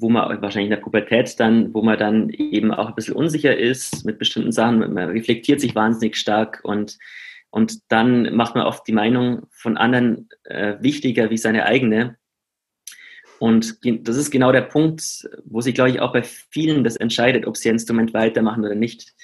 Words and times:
wo 0.00 0.08
man 0.08 0.40
wahrscheinlich 0.40 0.70
in 0.70 0.76
der 0.76 0.82
Pubertät 0.82 1.38
dann, 1.40 1.74
wo 1.74 1.82
man 1.82 1.98
dann 1.98 2.30
eben 2.30 2.72
auch 2.72 2.88
ein 2.88 2.94
bisschen 2.94 3.14
unsicher 3.14 3.56
ist 3.56 4.04
mit 4.04 4.18
bestimmten 4.18 4.52
Sachen, 4.52 4.78
man 4.78 5.10
reflektiert 5.10 5.60
sich 5.60 5.74
wahnsinnig 5.74 6.16
stark 6.16 6.60
und, 6.62 6.98
und 7.50 7.80
dann 7.90 8.34
macht 8.34 8.54
man 8.54 8.64
oft 8.64 8.86
die 8.86 8.92
Meinung 8.92 9.46
von 9.50 9.76
anderen 9.76 10.28
äh, 10.44 10.76
wichtiger 10.80 11.30
wie 11.30 11.38
seine 11.38 11.66
eigene. 11.66 12.16
Und 13.40 13.78
das 13.84 14.16
ist 14.16 14.30
genau 14.30 14.50
der 14.50 14.62
Punkt, 14.62 15.28
wo 15.44 15.60
sich, 15.60 15.74
glaube 15.74 15.90
ich, 15.90 16.00
auch 16.00 16.12
bei 16.12 16.22
vielen 16.22 16.82
das 16.82 16.96
entscheidet, 16.96 17.46
ob 17.46 17.56
sie 17.56 17.68
ein 17.68 17.76
Instrument 17.76 18.12
weitermachen 18.12 18.64
oder 18.64 18.74
nicht. 18.74 19.14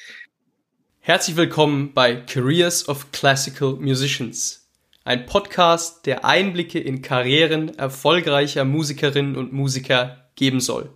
Herzlich 1.00 1.36
willkommen 1.36 1.92
bei 1.94 2.16
Careers 2.16 2.88
of 2.88 3.10
Classical 3.10 3.74
Musicians 3.74 4.64
ein 5.06 5.26
Podcast, 5.26 6.06
der 6.06 6.24
Einblicke 6.24 6.78
in 6.78 7.02
Karrieren 7.02 7.76
erfolgreicher 7.78 8.64
Musikerinnen 8.64 9.36
und 9.36 9.52
Musiker 9.52 10.23
geben 10.36 10.60
soll. 10.60 10.90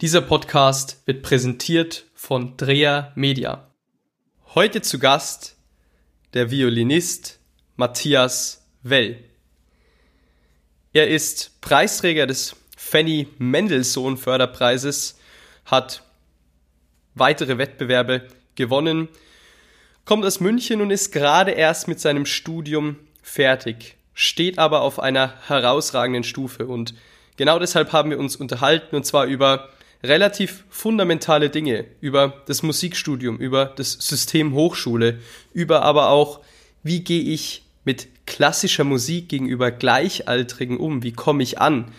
Dieser 0.00 0.20
Podcast 0.20 1.02
wird 1.06 1.22
präsentiert 1.22 2.04
von 2.14 2.56
Drea 2.56 3.12
Media. 3.14 3.70
Heute 4.54 4.82
zu 4.82 4.98
Gast 4.98 5.56
der 6.34 6.50
Violinist 6.50 7.40
Matthias 7.76 8.66
Well. 8.82 9.22
Er 10.92 11.08
ist 11.08 11.60
Preisträger 11.60 12.26
des 12.26 12.56
Fanny 12.76 13.28
Mendelssohn 13.38 14.16
Förderpreises, 14.16 15.18
hat 15.64 16.02
weitere 17.14 17.58
Wettbewerbe 17.58 18.28
gewonnen, 18.54 19.08
kommt 20.04 20.24
aus 20.24 20.40
München 20.40 20.80
und 20.80 20.90
ist 20.90 21.10
gerade 21.10 21.50
erst 21.50 21.88
mit 21.88 22.00
seinem 22.00 22.26
Studium 22.26 22.96
fertig, 23.22 23.96
steht 24.14 24.58
aber 24.58 24.82
auf 24.82 25.00
einer 25.00 25.34
herausragenden 25.48 26.22
Stufe. 26.22 26.66
Und 26.66 26.94
genau 27.36 27.58
deshalb 27.58 27.92
haben 27.92 28.10
wir 28.10 28.18
uns 28.18 28.36
unterhalten, 28.36 28.96
und 28.96 29.04
zwar 29.04 29.26
über 29.26 29.68
relativ 30.02 30.64
fundamentale 30.68 31.50
Dinge, 31.50 31.84
über 32.00 32.42
das 32.46 32.62
Musikstudium, 32.62 33.38
über 33.38 33.66
das 33.76 33.92
System 33.92 34.54
Hochschule, 34.54 35.20
über 35.52 35.82
aber 35.82 36.10
auch, 36.10 36.40
wie 36.82 37.00
gehe 37.00 37.22
ich 37.22 37.64
mit 37.84 38.08
klassischer 38.26 38.84
Musik 38.84 39.28
gegenüber 39.28 39.70
Gleichaltrigen 39.70 40.76
um, 40.76 41.02
wie 41.02 41.12
komme 41.12 41.42
ich 41.42 41.60
an. 41.60 41.92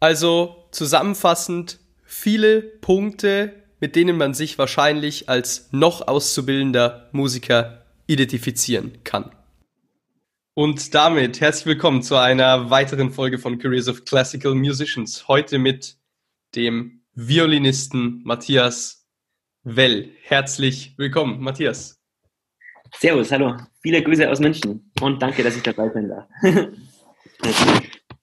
Also 0.00 0.64
zusammenfassend 0.70 1.78
viele 2.04 2.60
Punkte, 2.60 3.52
mit 3.80 3.96
denen 3.96 4.16
man 4.16 4.34
sich 4.34 4.58
wahrscheinlich 4.58 5.28
als 5.28 5.68
noch 5.70 6.06
auszubildender 6.06 7.08
Musiker 7.12 7.84
identifizieren 8.06 8.98
kann. 9.04 9.30
Und 10.58 10.92
damit 10.92 11.40
herzlich 11.40 11.66
willkommen 11.66 12.02
zu 12.02 12.16
einer 12.16 12.68
weiteren 12.68 13.12
Folge 13.12 13.38
von 13.38 13.60
Careers 13.60 13.86
of 13.86 14.04
Classical 14.04 14.56
Musicians. 14.56 15.28
Heute 15.28 15.56
mit 15.56 15.96
dem 16.56 17.04
Violinisten 17.14 18.24
Matthias 18.24 19.06
Well. 19.62 20.10
Herzlich 20.20 20.94
willkommen, 20.98 21.40
Matthias. 21.40 22.02
Servus, 22.92 23.30
hallo. 23.30 23.56
Viele 23.82 24.02
Grüße 24.02 24.28
aus 24.28 24.40
München 24.40 24.90
und 25.00 25.22
danke, 25.22 25.44
dass 25.44 25.54
ich 25.54 25.62
dabei 25.62 25.90
sein 25.90 26.08
darf. 26.08 26.26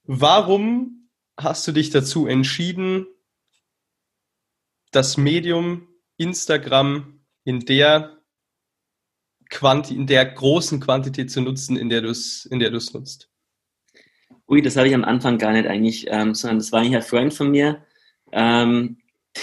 Warum 0.03 1.07
hast 1.39 1.65
du 1.69 1.71
dich 1.71 1.89
dazu 1.89 2.27
entschieden, 2.27 3.07
das 4.91 5.15
Medium 5.15 5.87
Instagram 6.17 7.21
in 7.45 7.61
der 7.61 8.14
Quanti 9.49 9.95
in 9.95 10.07
der 10.07 10.25
großen 10.25 10.79
Quantität 10.79 11.31
zu 11.31 11.41
nutzen, 11.41 11.77
in 11.77 11.89
der 11.89 12.01
du 12.01 12.09
es 12.09 12.47
nutzt? 12.93 13.29
Ui, 14.47 14.61
das 14.61 14.75
habe 14.77 14.87
ich 14.87 14.93
am 14.93 15.03
Anfang 15.03 15.37
gar 15.37 15.53
nicht 15.53 15.67
eigentlich, 15.67 16.05
ähm, 16.09 16.35
sondern 16.35 16.59
das 16.59 16.71
war 16.71 16.81
eigentlich 16.81 16.95
ein 16.95 17.01
Freund 17.01 17.33
von 17.33 17.49
mir, 17.49 17.83
ähm, 18.31 18.97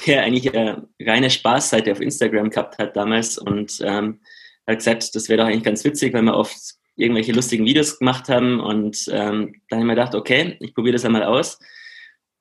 der 0.06 0.22
eigentlich 0.22 0.54
eine 0.54 0.88
reine 1.00 1.30
Spaßseite 1.30 1.92
auf 1.92 2.00
Instagram 2.00 2.50
gehabt 2.50 2.78
hat 2.78 2.96
damals 2.96 3.36
und 3.38 3.80
ähm, 3.84 4.20
hat 4.66 4.78
gesagt, 4.78 5.14
das 5.14 5.28
wäre 5.28 5.38
doch 5.38 5.46
eigentlich 5.46 5.64
ganz 5.64 5.84
witzig, 5.84 6.14
weil 6.14 6.22
wir 6.22 6.36
oft 6.36 6.56
irgendwelche 6.96 7.32
lustigen 7.32 7.64
Videos 7.64 7.98
gemacht 7.98 8.28
haben 8.28 8.60
und 8.60 9.08
ähm, 9.10 9.60
dann 9.68 9.78
habe 9.78 9.80
ich 9.80 9.86
mir 9.86 9.94
gedacht, 9.94 10.14
okay, 10.14 10.56
ich 10.60 10.74
probiere 10.74 10.94
das 10.94 11.04
einmal 11.04 11.24
aus 11.24 11.58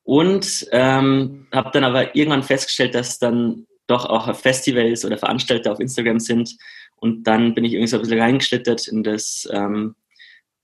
und 0.03 0.67
ähm, 0.71 1.47
habe 1.51 1.71
dann 1.73 1.83
aber 1.83 2.15
irgendwann 2.15 2.43
festgestellt, 2.43 2.95
dass 2.95 3.17
dann 3.17 3.65
doch 3.87 4.05
auch 4.05 4.33
Festivals 4.35 5.03
oder 5.03 5.17
Veranstalter 5.17 5.71
auf 5.71 5.79
Instagram 5.79 6.19
sind, 6.19 6.55
und 7.01 7.23
dann 7.23 7.55
bin 7.55 7.65
ich 7.65 7.73
irgendwie 7.73 7.87
so 7.87 7.97
ein 7.97 8.03
bisschen 8.03 8.19
reingeschlittert 8.19 8.87
in 8.87 9.03
das 9.03 9.49
ähm, 9.51 9.95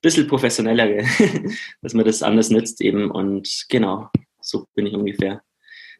bisschen 0.01 0.27
professionellere, 0.27 1.03
dass 1.81 1.95
man 1.95 2.05
das 2.05 2.21
anders 2.21 2.51
nützt 2.51 2.79
eben. 2.79 3.09
Und 3.09 3.65
genau, 3.69 4.09
so 4.39 4.67
bin 4.75 4.85
ich 4.85 4.93
ungefähr 4.93 5.41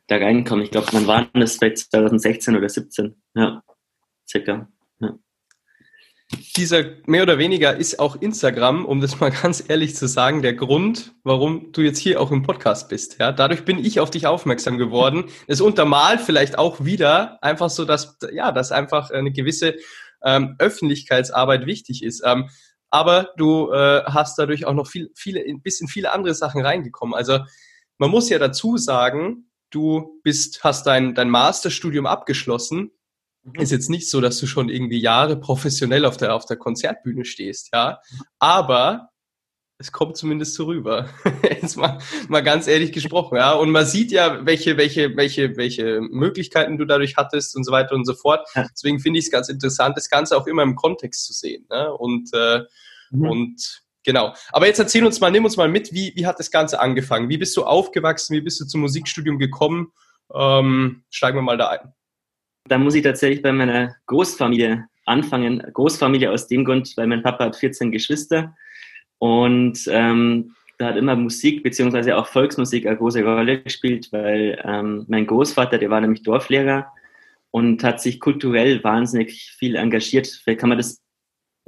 da 0.06 0.18
reingekommen. 0.18 0.64
Ich 0.64 0.72
glaube, 0.72 0.90
man 0.94 1.08
war 1.08 1.28
das 1.34 1.56
vielleicht 1.58 1.80
2016 1.92 2.56
oder 2.56 2.70
17, 2.70 3.16
ja, 3.36 3.64
circa. 4.30 4.70
Ja. 5.00 5.18
Dieser 6.56 6.84
mehr 7.08 7.24
oder 7.24 7.40
weniger 7.40 7.76
ist 7.76 8.00
auch 8.00 8.22
Instagram, 8.22 8.86
um 8.86 9.02
das 9.02 9.20
mal 9.20 9.32
ganz 9.32 9.64
ehrlich 9.68 9.96
zu 9.96 10.08
sagen, 10.08 10.44
der 10.44 10.54
Grund, 10.54 11.16
warum 11.24 11.72
du 11.72 11.82
jetzt 11.82 11.98
hier 11.98 12.22
auch 12.22 12.32
im 12.32 12.44
Podcast 12.44 12.90
bist. 12.90 13.18
Ja, 13.20 13.32
dadurch 13.32 13.66
bin 13.66 13.84
ich 13.84 14.00
auf 14.00 14.12
dich 14.12 14.28
aufmerksam 14.28 14.78
geworden. 14.78 15.26
Es 15.48 15.62
untermalt 15.62 16.22
vielleicht 16.22 16.60
auch 16.60 16.86
wieder 16.86 17.44
einfach 17.44 17.72
so, 17.72 17.86
dass 17.86 18.20
ja, 18.32 18.52
dass 18.52 18.72
einfach 18.72 19.10
eine 19.10 19.32
gewisse 19.32 19.78
ähm, 20.24 20.56
Öffentlichkeitsarbeit 20.60 21.66
wichtig 21.66 22.04
ist. 22.04 22.22
Ähm, 22.26 22.50
aber 22.90 23.30
du 23.38 23.72
äh, 23.72 24.04
hast 24.06 24.38
dadurch 24.38 24.66
auch 24.66 24.74
noch 24.74 24.88
viel, 24.88 25.12
viele, 25.16 25.42
ein 25.42 25.62
bisschen 25.62 25.88
viele 25.88 26.12
andere 26.14 26.34
Sachen 26.34 26.66
reingekommen. 26.66 27.16
Also 27.16 27.40
man 27.98 28.10
muss 28.10 28.30
ja 28.30 28.40
dazu 28.40 28.78
sagen, 28.78 29.50
du 29.70 30.20
bist, 30.24 30.64
hast 30.64 30.88
dein, 30.88 31.14
dein 31.14 31.30
Masterstudium 31.30 32.06
abgeschlossen. 32.06 32.92
Mhm. 33.44 33.62
Ist 33.62 33.72
jetzt 33.72 33.90
nicht 33.90 34.10
so, 34.10 34.22
dass 34.22 34.40
du 34.40 34.48
schon 34.48 34.70
irgendwie 34.70 35.00
Jahre 35.00 35.38
professionell 35.40 36.06
auf 36.06 36.18
der, 36.18 36.34
auf 36.34 36.46
der 36.46 36.58
Konzertbühne 36.58 37.26
stehst, 37.26 37.70
ja. 37.74 38.00
Aber 38.40 39.10
es 39.80 39.92
kommt 39.92 40.18
zumindest 40.18 40.56
so 40.56 40.66
rüber. 40.66 41.10
Jetzt 41.44 41.78
mal, 41.78 42.00
mal 42.28 42.42
ganz 42.42 42.68
ehrlich 42.68 42.92
gesprochen, 42.92 43.38
ja. 43.38 43.54
Und 43.54 43.70
man 43.70 43.86
sieht 43.86 44.12
ja, 44.12 44.46
welche, 44.46 44.78
welche, 44.78 45.16
welche, 45.16 45.56
welche 45.56 46.02
Möglichkeiten 46.02 46.78
du 46.78 46.86
dadurch 46.86 47.16
hattest 47.16 47.56
und 47.56 47.64
so 47.64 47.72
weiter 47.72 47.94
und 47.94 48.06
so 48.06 48.16
fort. 48.16 48.48
Deswegen 48.56 49.00
finde 49.00 49.20
ich 49.20 49.26
es 49.26 49.32
ganz 49.32 49.50
interessant, 49.50 49.96
das 49.96 50.10
Ganze 50.10 50.36
auch 50.36 50.48
immer 50.48 50.64
im 50.64 50.76
Kontext 50.76 51.26
zu 51.26 51.34
sehen. 51.34 51.66
Ne? 51.70 51.94
Und, 51.94 52.30
äh, 52.34 52.62
mhm. 53.12 53.30
und 53.30 53.84
genau. 54.04 54.34
Aber 54.52 54.66
jetzt 54.66 54.80
erzähl 54.80 55.06
uns 55.06 55.20
mal, 55.20 55.32
nimm 55.32 55.46
uns 55.46 55.58
mal 55.58 55.70
mit, 55.70 55.94
wie, 55.94 56.12
wie 56.16 56.26
hat 56.26 56.40
das 56.40 56.50
Ganze 56.50 56.80
angefangen? 56.80 57.30
Wie 57.30 57.38
bist 57.38 57.56
du 57.56 57.64
aufgewachsen? 57.64 58.36
Wie 58.36 58.42
bist 58.42 58.60
du 58.60 58.66
zum 58.66 58.82
Musikstudium 58.82 59.38
gekommen? 59.38 59.92
Ähm, 60.34 61.04
steigen 61.12 61.38
wir 61.38 61.44
mal 61.44 61.58
da 61.58 61.70
ein. 61.70 61.94
Da 62.68 62.80
muss 62.80 62.96
ich 62.96 63.04
tatsächlich 63.04 63.44
bei 63.44 63.52
meiner 63.52 63.96
Großfamilie 64.08 64.88
anfangen. 65.06 65.64
Großfamilie 65.72 66.32
aus 66.32 66.48
dem 66.48 66.66
Grund, 66.66 66.98
weil 66.98 67.08
mein 67.08 67.22
Papa 67.22 67.46
hat 67.46 67.56
14 67.56 67.92
Geschwister 67.92 68.56
und 69.20 69.80
ähm, 69.90 70.56
da 70.78 70.88
hat 70.88 70.98
immer 70.98 71.16
Musik 71.16 71.64
beziehungsweise 71.64 72.16
auch 72.16 72.28
Volksmusik 72.28 72.86
eine 72.86 72.98
große 72.98 73.24
Rolle 73.24 73.62
gespielt, 73.62 74.10
weil 74.12 74.62
ähm, 74.64 75.06
mein 75.08 75.26
Großvater, 75.26 75.78
der 75.80 75.90
war 75.90 76.02
nämlich 76.02 76.22
Dorflehrer 76.22 76.92
und 77.52 77.84
hat 77.84 78.00
sich 78.00 78.20
kulturell 78.20 78.84
wahnsinnig 78.84 79.56
viel 79.58 79.76
engagiert. 79.76 80.28
Vielleicht 80.28 80.60
kann 80.60 80.70
man 80.70 80.78
das, 80.78 81.02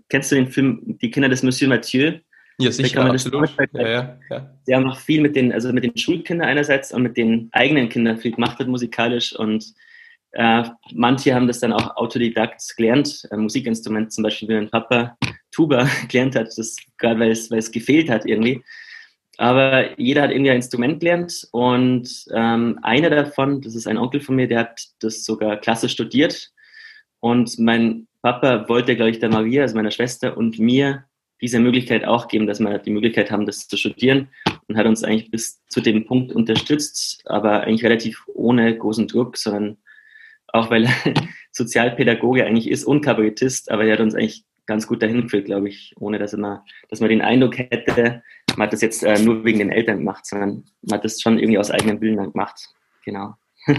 kennst 0.10 0.32
du 0.32 0.36
den 0.36 0.48
Film 0.48 0.98
Die 1.02 1.10
Kinder 1.10 1.30
des 1.30 1.42
Monsieur 1.42 1.70
Mathieu? 1.70 2.20
Ja, 2.60 2.72
sicher, 2.72 2.96
kann 2.96 3.08
man 3.08 3.16
absolut. 3.16 3.50
Ja, 3.74 3.88
ja, 3.90 4.20
ja. 4.30 4.54
Der 4.68 4.76
haben 4.76 4.84
noch 4.84 5.00
viel 5.00 5.22
mit 5.22 5.36
den, 5.36 5.54
also 5.54 5.72
mit 5.72 5.86
den 5.86 5.98
Schulkindern 5.98 6.50
einerseits 6.50 6.92
und 6.92 7.04
mit 7.04 7.18
den 7.18 7.50
eigenen 7.54 7.90
Kindern 7.90 8.18
viel 8.18 8.34
gemacht 8.34 8.60
hat 8.60 8.68
musikalisch 8.68 9.34
und 9.34 9.74
äh, 10.32 10.64
manche 10.94 11.34
haben 11.34 11.48
das 11.48 11.60
dann 11.60 11.74
auch 11.74 11.96
autodidakt 11.98 12.62
gelernt, 12.78 13.28
äh, 13.32 13.38
Musikinstrument 13.38 14.12
zum 14.14 14.24
Beispiel, 14.24 14.50
wie 14.50 14.54
mein 14.54 14.70
Papa 14.70 15.18
Tuba 15.52 15.90
gelernt 16.10 16.36
hat, 16.36 16.48
das, 16.58 16.76
gerade 16.98 17.20
weil 17.20 17.32
es, 17.32 17.50
weil 17.50 17.60
es 17.60 17.72
gefehlt 17.72 18.10
hat 18.10 18.26
irgendwie. 18.26 18.64
Aber 19.38 19.98
jeder 20.00 20.24
hat 20.24 20.32
irgendwie 20.32 20.52
ein 20.52 20.58
Instrument 20.58 21.00
gelernt 21.00 21.48
und 21.52 22.26
ähm, 22.34 22.78
einer 22.82 23.10
davon, 23.10 23.62
das 23.62 23.74
ist 23.74 23.88
ein 23.88 23.98
Onkel 23.98 24.20
von 24.20 24.36
mir, 24.36 24.48
der 24.48 24.60
hat 24.60 24.82
das 25.00 25.24
sogar 25.24 25.58
klasse 25.58 25.88
studiert. 25.88 26.52
Und 27.22 27.58
mein 27.58 28.08
Papa 28.22 28.68
wollte, 28.68 28.96
glaube 28.96 29.12
ich, 29.12 29.20
der 29.20 29.30
Maria, 29.30 29.62
also 29.62 29.76
meiner 29.76 29.92
Schwester 29.92 30.36
und 30.36 30.60
mir 30.60 31.06
diese 31.42 31.60
Möglichkeit 31.60 32.04
auch 32.04 32.28
geben, 32.28 32.48
dass 32.48 32.60
wir 32.60 32.80
die 32.80 32.92
Möglichkeit 32.92 33.32
haben, 33.32 33.46
das 33.46 33.68
zu 33.68 33.78
studieren 33.78 34.28
und 34.68 34.78
hat 34.78 34.86
uns 34.86 35.04
eigentlich 35.04 35.32
bis 35.32 35.64
zu 35.68 35.80
dem 35.80 36.06
Punkt 36.06 36.34
unterstützt, 36.34 37.22
aber 37.26 37.62
eigentlich 37.62 37.86
relativ 37.86 38.26
ohne 38.34 38.78
großen 38.78 39.08
Druck, 39.08 39.38
sondern 39.38 39.78
auch 40.54 40.70
weil 40.70 40.86
er 40.86 40.94
Sozialpädagoge 41.52 42.46
eigentlich 42.46 42.70
ist 42.70 42.86
und 42.86 43.02
Kabarettist, 43.02 43.72
aber 43.72 43.86
er 43.86 43.94
hat 43.94 44.00
uns 44.00 44.16
eigentlich 44.16 44.46
ganz 44.66 44.86
gut 44.88 45.02
dahin 45.02 45.24
geführt, 45.24 45.46
glaube 45.46 45.68
ich, 45.68 45.96
ohne 46.00 46.20
dass, 46.20 46.34
immer, 46.34 46.64
dass 46.90 47.00
man 47.00 47.10
den 47.10 47.22
Eindruck 47.22 47.58
hätte, 47.58 48.22
man 48.56 48.68
hat 48.68 48.74
das 48.74 48.82
jetzt 48.82 49.04
äh, 49.04 49.20
nur 49.20 49.44
wegen 49.44 49.60
den 49.60 49.72
Eltern 49.72 49.98
gemacht, 49.98 50.26
sondern 50.26 50.64
man 50.84 50.98
hat 50.98 51.06
das 51.06 51.22
schon 51.22 51.40
irgendwie 51.40 51.58
aus 51.58 51.72
eigenem 51.72 52.00
Willen 52.02 52.32
gemacht. 52.32 52.70
Genau. 53.04 53.36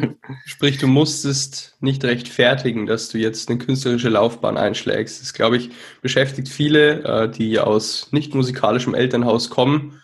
Sprich, 0.46 0.78
du 0.78 0.86
musstest 0.86 1.76
nicht 1.80 2.04
rechtfertigen, 2.04 2.86
dass 2.86 3.08
du 3.08 3.18
jetzt 3.18 3.48
eine 3.48 3.58
künstlerische 3.58 4.08
Laufbahn 4.08 4.56
einschlägst. 4.56 5.20
Das, 5.22 5.32
glaube 5.32 5.56
ich, 5.56 5.70
beschäftigt 6.02 6.48
viele, 6.48 7.04
äh, 7.04 7.30
die 7.30 7.58
aus 7.58 8.10
nicht 8.12 8.34
musikalischem 8.34 8.94
Elternhaus 8.94 9.48
kommen. 9.50 10.00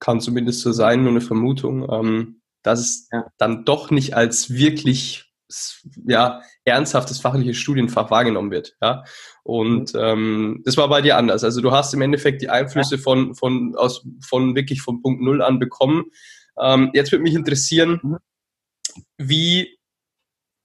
Kann 0.00 0.20
zumindest 0.20 0.60
so 0.60 0.72
sein, 0.72 1.02
nur 1.02 1.12
eine 1.12 1.20
Vermutung. 1.20 1.88
Ähm, 1.90 2.40
dass 2.62 2.80
es 2.80 3.08
dann 3.38 3.64
doch 3.64 3.90
nicht 3.90 4.16
als 4.16 4.52
wirklich 4.52 5.25
ja, 6.06 6.42
ernsthaftes 6.64 7.20
fachliches 7.20 7.56
Studienfach 7.56 8.10
wahrgenommen 8.10 8.50
wird. 8.50 8.76
Ja? 8.82 9.04
Und 9.42 9.94
mhm. 9.94 10.00
ähm, 10.00 10.62
das 10.64 10.76
war 10.76 10.88
bei 10.88 11.02
dir 11.02 11.16
anders. 11.16 11.44
Also 11.44 11.60
du 11.60 11.72
hast 11.72 11.94
im 11.94 12.02
Endeffekt 12.02 12.42
die 12.42 12.50
Einflüsse 12.50 12.98
von, 12.98 13.34
von, 13.34 13.74
aus, 13.76 14.04
von 14.26 14.54
wirklich 14.54 14.82
von 14.82 15.02
Punkt 15.02 15.22
Null 15.22 15.42
an 15.42 15.58
bekommen. 15.58 16.06
Ähm, 16.60 16.90
jetzt 16.94 17.12
würde 17.12 17.22
mich 17.22 17.34
interessieren, 17.34 18.00
mhm. 18.02 18.16
wie 19.18 19.76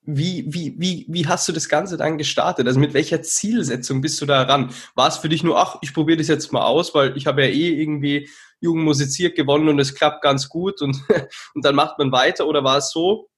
wie, 0.04 0.45
wie, 0.48 0.75
wie, 0.80 1.06
wie 1.07 1.27
hast 1.27 1.48
du 1.48 1.51
das 1.51 1.69
Ganze 1.69 1.95
dann 1.95 2.18
gestartet? 2.18 2.66
Also 2.68 2.80
mit 2.80 2.94
welcher 2.94 3.22
Zielsetzung 3.22 4.01
bist 4.01 4.19
du 4.19 4.25
da 4.25 4.42
ran? 4.42 4.74
War 4.95 5.07
es 5.07 5.18
für 5.18 5.30
dich 5.30 5.44
nur, 5.44 5.60
ach, 5.60 5.77
ich 5.81 5.94
probiere 5.94 6.18
das 6.18 6.27
jetzt 6.27 6.51
mal 6.51 6.66
aus, 6.66 6.95
weil 6.95 7.16
ich 7.18 7.27
habe 7.27 7.44
ja 7.44 7.50
eh 7.50 7.81
irgendwie 7.81 8.27
Jugend 8.60 8.84
musiziert 8.84 9.36
gewonnen 9.36 9.69
und 9.69 9.80
es 9.80 9.94
klappt 9.94 10.24
ganz 10.24 10.50
gut 10.50 10.81
und, 10.81 10.98
und 11.54 11.63
dann 11.63 11.75
macht 11.75 12.00
man 12.00 12.12
weiter? 12.12 12.48
Oder 12.48 12.63
war 12.63 12.77
es 12.77 12.92
so, 12.92 13.30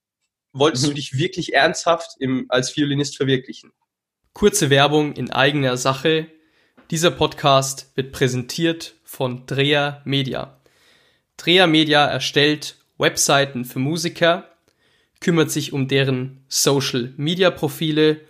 wolltest 0.54 0.86
mhm. 0.86 0.90
du 0.90 0.96
dich 0.96 1.18
wirklich 1.18 1.54
ernsthaft 1.54 2.12
im, 2.20 2.46
als 2.50 2.76
Violinist 2.78 3.18
verwirklichen? 3.18 3.72
Kurze 4.34 4.70
Werbung 4.70 5.14
in 5.14 5.32
eigener 5.32 5.78
Sache. 5.78 6.28
Dieser 6.92 7.12
Podcast 7.12 7.92
wird 7.96 8.12
präsentiert 8.12 8.96
von 9.04 9.46
Drea 9.46 10.02
Media. 10.06 10.60
Drea 11.38 11.68
Media 11.68 12.06
erstellt 12.06 12.76
Webseiten 12.98 13.64
für 13.66 13.80
Musiker, 13.80 14.50
kümmert 15.20 15.52
sich 15.52 15.74
um 15.74 15.88
deren 15.88 16.44
Social-Media-Profile 16.48 18.22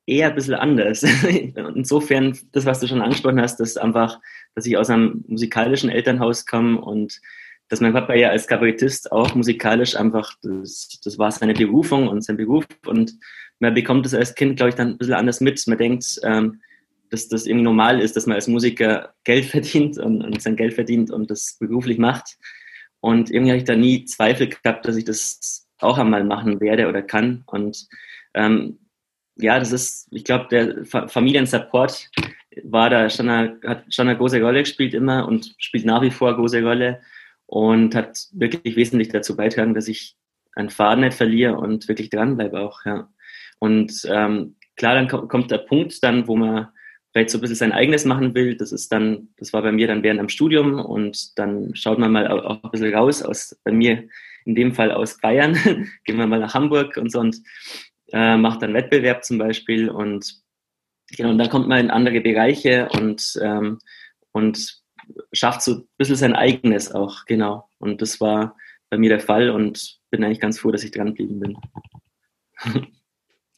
eher 0.05 0.29
ein 0.29 0.35
bisschen 0.35 0.55
anders. 0.55 1.03
Insofern, 1.75 2.37
das, 2.51 2.65
was 2.65 2.79
du 2.79 2.87
schon 2.87 3.01
angesprochen 3.01 3.41
hast, 3.41 3.59
dass 3.59 3.77
einfach, 3.77 4.19
dass 4.55 4.65
ich 4.65 4.77
aus 4.77 4.89
einem 4.89 5.23
musikalischen 5.27 5.89
Elternhaus 5.89 6.45
komme 6.45 6.79
und 6.79 7.21
dass 7.69 7.81
mein 7.81 7.93
Papa 7.93 8.13
ja 8.13 8.29
als 8.29 8.47
Kabarettist 8.47 9.11
auch 9.11 9.33
musikalisch 9.35 9.95
einfach, 9.95 10.33
das, 10.41 10.99
das 11.03 11.17
war 11.17 11.31
seine 11.31 11.53
Berufung 11.53 12.07
und 12.07 12.23
sein 12.23 12.37
Beruf 12.37 12.65
und 12.85 13.15
man 13.59 13.73
bekommt 13.73 14.05
das 14.05 14.13
als 14.13 14.35
Kind, 14.35 14.57
glaube 14.57 14.69
ich, 14.69 14.75
dann 14.75 14.89
ein 14.89 14.97
bisschen 14.97 15.13
anders 15.13 15.39
mit. 15.39 15.65
Man 15.67 15.77
denkt, 15.77 16.19
ähm, 16.23 16.61
dass 17.09 17.29
das 17.29 17.45
irgendwie 17.45 17.63
normal 17.63 18.01
ist, 18.01 18.15
dass 18.15 18.25
man 18.25 18.35
als 18.35 18.47
Musiker 18.47 19.13
Geld 19.23 19.45
verdient 19.55 19.97
und, 19.97 20.21
und 20.21 20.41
sein 20.41 20.55
Geld 20.55 20.73
verdient 20.73 21.11
und 21.11 21.31
das 21.31 21.57
beruflich 21.59 21.97
macht. 21.97 22.37
Und 22.99 23.31
irgendwie 23.31 23.51
habe 23.51 23.57
ich 23.59 23.65
da 23.65 23.75
nie 23.75 24.05
Zweifel 24.05 24.49
gehabt, 24.49 24.85
dass 24.85 24.95
ich 24.95 25.05
das 25.05 25.67
auch 25.83 25.97
einmal 25.97 26.23
machen 26.23 26.59
werde 26.59 26.87
oder 26.87 27.01
kann. 27.01 27.43
Und 27.45 27.87
ähm, 28.33 28.79
ja, 29.35 29.59
das 29.59 29.71
ist, 29.71 30.07
ich 30.11 30.23
glaube, 30.23 30.47
der 30.49 30.85
Familiensupport 30.85 32.09
war 32.63 32.89
da 32.89 33.09
schon 33.09 33.29
eine, 33.29 33.59
hat 33.65 33.91
schon 33.93 34.07
eine 34.07 34.17
große 34.17 34.41
Rolle 34.41 34.59
gespielt 34.59 34.93
immer 34.93 35.27
und 35.27 35.55
spielt 35.57 35.85
nach 35.85 36.01
wie 36.01 36.11
vor 36.11 36.29
eine 36.29 36.37
große 36.37 36.63
Rolle 36.63 37.01
und 37.47 37.95
hat 37.95 38.27
wirklich 38.31 38.75
wesentlich 38.75 39.09
dazu 39.09 39.35
beitragen, 39.35 39.73
dass 39.73 39.87
ich 39.87 40.15
einen 40.55 40.69
Faden 40.69 41.03
nicht 41.03 41.17
verliere 41.17 41.57
und 41.57 41.87
wirklich 41.87 42.09
dranbleibe 42.09 42.59
auch, 42.59 42.85
ja. 42.85 43.09
Und 43.59 44.05
ähm, 44.09 44.55
klar, 44.75 44.95
dann 44.95 45.07
kommt 45.07 45.49
der 45.49 45.59
Punkt 45.59 46.03
dann, 46.03 46.27
wo 46.27 46.35
man 46.35 46.67
vielleicht 47.13 47.29
so 47.29 47.37
ein 47.37 47.41
bisschen 47.41 47.55
sein 47.55 47.71
eigenes 47.71 48.05
machen 48.05 48.33
will. 48.33 48.57
Das 48.57 48.71
ist 48.71 48.91
dann, 48.91 49.29
das 49.37 49.53
war 49.53 49.61
bei 49.61 49.71
mir 49.71 49.87
dann 49.87 50.03
während 50.03 50.19
am 50.19 50.29
Studium 50.29 50.79
und 50.79 51.37
dann 51.37 51.73
schaut 51.75 51.99
man 51.99 52.11
mal 52.11 52.27
auch 52.27 52.63
ein 52.63 52.71
bisschen 52.71 52.93
raus 52.93 53.21
aus, 53.21 53.55
bei 53.63 53.71
mir 53.71 54.07
in 54.45 54.55
dem 54.55 54.73
Fall 54.73 54.91
aus 54.91 55.19
Bayern, 55.19 55.53
gehen 56.05 56.17
wir 56.17 56.27
mal 56.27 56.39
nach 56.39 56.53
Hamburg 56.53 56.97
und 56.97 57.11
so 57.11 57.19
und 57.19 57.37
äh, 58.11 58.35
macht 58.35 58.61
dann 58.61 58.73
Wettbewerb 58.73 59.23
zum 59.23 59.37
Beispiel 59.37 59.89
und 59.89 60.41
genau, 61.15 61.29
und 61.29 61.37
dann 61.37 61.49
kommt 61.49 61.67
man 61.67 61.79
in 61.79 61.91
andere 61.91 62.19
Bereiche 62.19 62.89
und, 62.89 63.39
ähm, 63.41 63.79
und 64.31 64.81
schafft 65.31 65.61
so 65.61 65.75
ein 65.75 65.87
bisschen 65.97 66.15
sein 66.15 66.35
eigenes 66.35 66.91
auch, 66.91 67.25
genau. 67.25 67.69
Und 67.77 68.01
das 68.01 68.19
war 68.19 68.57
bei 68.89 68.97
mir 68.97 69.09
der 69.09 69.19
Fall 69.19 69.49
und 69.49 69.99
bin 70.09 70.23
eigentlich 70.23 70.39
ganz 70.39 70.59
froh, 70.59 70.71
dass 70.71 70.83
ich 70.83 70.91
dran 70.91 71.13
geblieben 71.13 71.39
bin. 71.39 71.57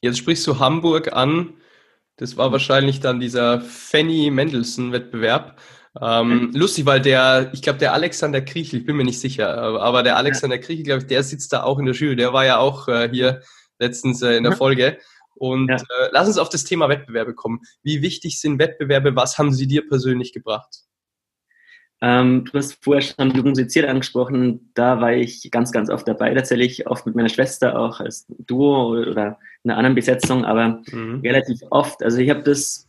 Jetzt 0.01 0.17
sprichst 0.17 0.45
du 0.45 0.59
Hamburg 0.59 1.13
an. 1.13 1.53
Das 2.17 2.37
war 2.37 2.51
wahrscheinlich 2.51 2.99
dann 3.01 3.19
dieser 3.19 3.61
Fanny 3.61 4.29
Mendelssohn-Wettbewerb. 4.31 5.59
Ähm, 6.01 6.51
lustig, 6.53 6.85
weil 6.85 7.01
der, 7.01 7.51
ich 7.53 7.61
glaube, 7.61 7.79
der 7.79 7.93
Alexander 7.93 8.41
Kriechel, 8.41 8.79
ich 8.79 8.85
bin 8.85 8.97
mir 8.97 9.05
nicht 9.05 9.19
sicher, 9.19 9.49
aber 9.81 10.03
der 10.03 10.17
Alexander 10.17 10.57
Kriechel, 10.57 10.83
glaube 10.83 11.01
ich, 11.01 11.07
der 11.07 11.23
sitzt 11.23 11.53
da 11.53 11.63
auch 11.63 11.79
in 11.79 11.85
der 11.85 11.95
Jury. 11.95 12.15
Der 12.15 12.33
war 12.33 12.45
ja 12.45 12.57
auch 12.57 12.87
äh, 12.87 13.09
hier 13.09 13.41
letztens 13.79 14.21
äh, 14.21 14.35
in 14.35 14.43
der 14.43 14.53
Folge. 14.53 14.97
Und 15.35 15.69
ja. 15.69 15.75
äh, 15.75 16.09
lass 16.11 16.27
uns 16.27 16.37
auf 16.37 16.49
das 16.49 16.63
Thema 16.63 16.89
Wettbewerbe 16.89 17.33
kommen. 17.33 17.61
Wie 17.83 18.01
wichtig 18.01 18.39
sind 18.39 18.59
Wettbewerbe? 18.59 19.15
Was 19.15 19.37
haben 19.37 19.51
sie 19.51 19.67
dir 19.67 19.87
persönlich 19.87 20.33
gebracht? 20.33 20.85
Ähm, 22.01 22.45
du 22.45 22.57
hast 22.57 22.83
vorher 22.83 23.01
schon 23.01 23.31
Jugend 23.31 23.57
musiziert 23.57 23.87
angesprochen. 23.87 24.71
Da 24.73 25.01
war 25.01 25.13
ich 25.13 25.49
ganz, 25.51 25.71
ganz 25.71 25.89
oft 25.89 26.07
dabei, 26.07 26.33
tatsächlich 26.33 26.87
oft 26.87 27.05
mit 27.05 27.15
meiner 27.15 27.29
Schwester 27.29 27.79
auch 27.79 27.99
als 27.99 28.25
Duo 28.27 28.89
oder 28.89 29.39
in 29.65 29.71
einer 29.71 29.79
anderen 29.79 29.95
Besetzung, 29.95 30.45
aber 30.45 30.81
mhm. 30.91 31.19
relativ 31.21 31.59
oft. 31.71 32.01
Also 32.03 32.19
ich 32.19 32.29
habe 32.29 32.43
das 32.43 32.87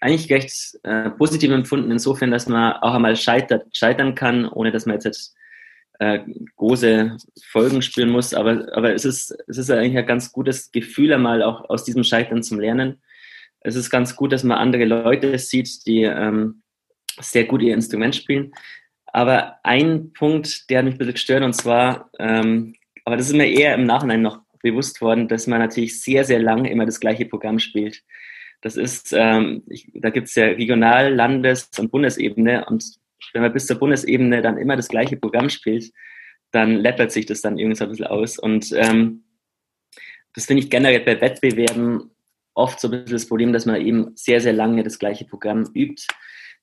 eigentlich 0.00 0.30
recht 0.30 0.78
äh, 0.82 1.10
positiv 1.10 1.50
empfunden, 1.52 1.90
insofern, 1.90 2.32
dass 2.32 2.48
man 2.48 2.74
auch 2.74 2.94
einmal 2.94 3.16
scheitert, 3.16 3.64
scheitern 3.72 4.14
kann, 4.14 4.46
ohne 4.48 4.72
dass 4.72 4.84
man 4.84 4.98
jetzt, 5.00 5.34
äh, 6.00 6.20
große 6.56 7.16
Folgen 7.50 7.80
spüren 7.80 8.10
muss. 8.10 8.34
Aber, 8.34 8.66
aber 8.72 8.92
es, 8.92 9.04
ist, 9.04 9.36
es 9.46 9.58
ist 9.58 9.70
eigentlich 9.70 9.96
ein 9.96 10.06
ganz 10.06 10.32
gutes 10.32 10.72
Gefühl, 10.72 11.12
einmal 11.12 11.42
auch 11.42 11.68
aus 11.70 11.84
diesem 11.84 12.02
Scheitern 12.02 12.42
zum 12.42 12.58
Lernen. 12.58 13.00
Es 13.60 13.76
ist 13.76 13.90
ganz 13.90 14.16
gut, 14.16 14.32
dass 14.32 14.42
man 14.42 14.58
andere 14.58 14.84
Leute 14.84 15.38
sieht, 15.38 15.86
die 15.86 16.02
ähm, 16.02 16.62
sehr 17.20 17.44
gut 17.44 17.62
ihr 17.62 17.74
Instrument 17.74 18.16
spielen. 18.16 18.52
Aber 19.06 19.58
ein 19.62 20.12
Punkt, 20.12 20.68
der 20.68 20.78
hat 20.78 20.86
mich 20.86 20.94
ein 20.94 20.98
bisschen 20.98 21.14
gestört, 21.14 21.44
und 21.44 21.52
zwar, 21.52 22.10
ähm, 22.18 22.74
aber 23.04 23.16
das 23.16 23.28
ist 23.28 23.36
mir 23.36 23.46
eher 23.46 23.74
im 23.74 23.84
Nachhinein 23.84 24.22
noch 24.22 24.40
bewusst 24.62 25.00
worden, 25.00 25.28
dass 25.28 25.46
man 25.46 25.58
natürlich 25.58 26.00
sehr, 26.00 26.24
sehr 26.24 26.40
lange 26.40 26.70
immer 26.70 26.86
das 26.86 27.00
gleiche 27.00 27.26
Programm 27.26 27.58
spielt. 27.58 28.02
Das 28.60 28.76
ist, 28.76 29.12
ähm, 29.12 29.64
ich, 29.68 29.90
da 29.94 30.10
gibt 30.10 30.28
es 30.28 30.34
ja 30.36 30.46
Regional-, 30.46 31.12
Landes- 31.12 31.70
und 31.78 31.90
Bundesebene 31.90 32.64
und 32.66 32.84
wenn 33.32 33.42
man 33.42 33.52
bis 33.52 33.66
zur 33.66 33.78
Bundesebene 33.78 34.42
dann 34.42 34.58
immer 34.58 34.76
das 34.76 34.88
gleiche 34.88 35.16
Programm 35.16 35.48
spielt, 35.48 35.92
dann 36.50 36.76
läppert 36.76 37.12
sich 37.12 37.26
das 37.26 37.40
dann 37.40 37.58
irgendwie 37.58 37.76
so 37.76 37.84
ein 37.84 37.90
bisschen 37.90 38.06
aus. 38.06 38.38
Und 38.38 38.72
ähm, 38.72 39.24
das 40.34 40.46
finde 40.46 40.62
ich 40.62 40.70
generell 40.70 41.00
bei 41.00 41.20
Wettbewerben 41.20 42.10
oft 42.54 42.80
so 42.80 42.88
ein 42.88 42.90
bisschen 42.90 43.12
das 43.12 43.26
Problem, 43.26 43.52
dass 43.52 43.66
man 43.66 43.80
eben 43.80 44.12
sehr, 44.14 44.40
sehr 44.40 44.52
lange 44.52 44.82
das 44.82 44.98
gleiche 44.98 45.24
Programm 45.24 45.64
übt. 45.74 46.06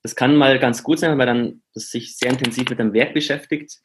Das 0.04 0.16
kann 0.16 0.36
mal 0.36 0.60
ganz 0.60 0.84
gut 0.84 1.00
sein, 1.00 1.12
wenn 1.12 1.18
man 1.18 1.28
dann 1.28 1.62
sich 1.74 2.16
sehr 2.16 2.30
intensiv 2.30 2.70
mit 2.70 2.80
dem 2.80 2.94
Werk 2.94 3.14
beschäftigt. 3.14 3.80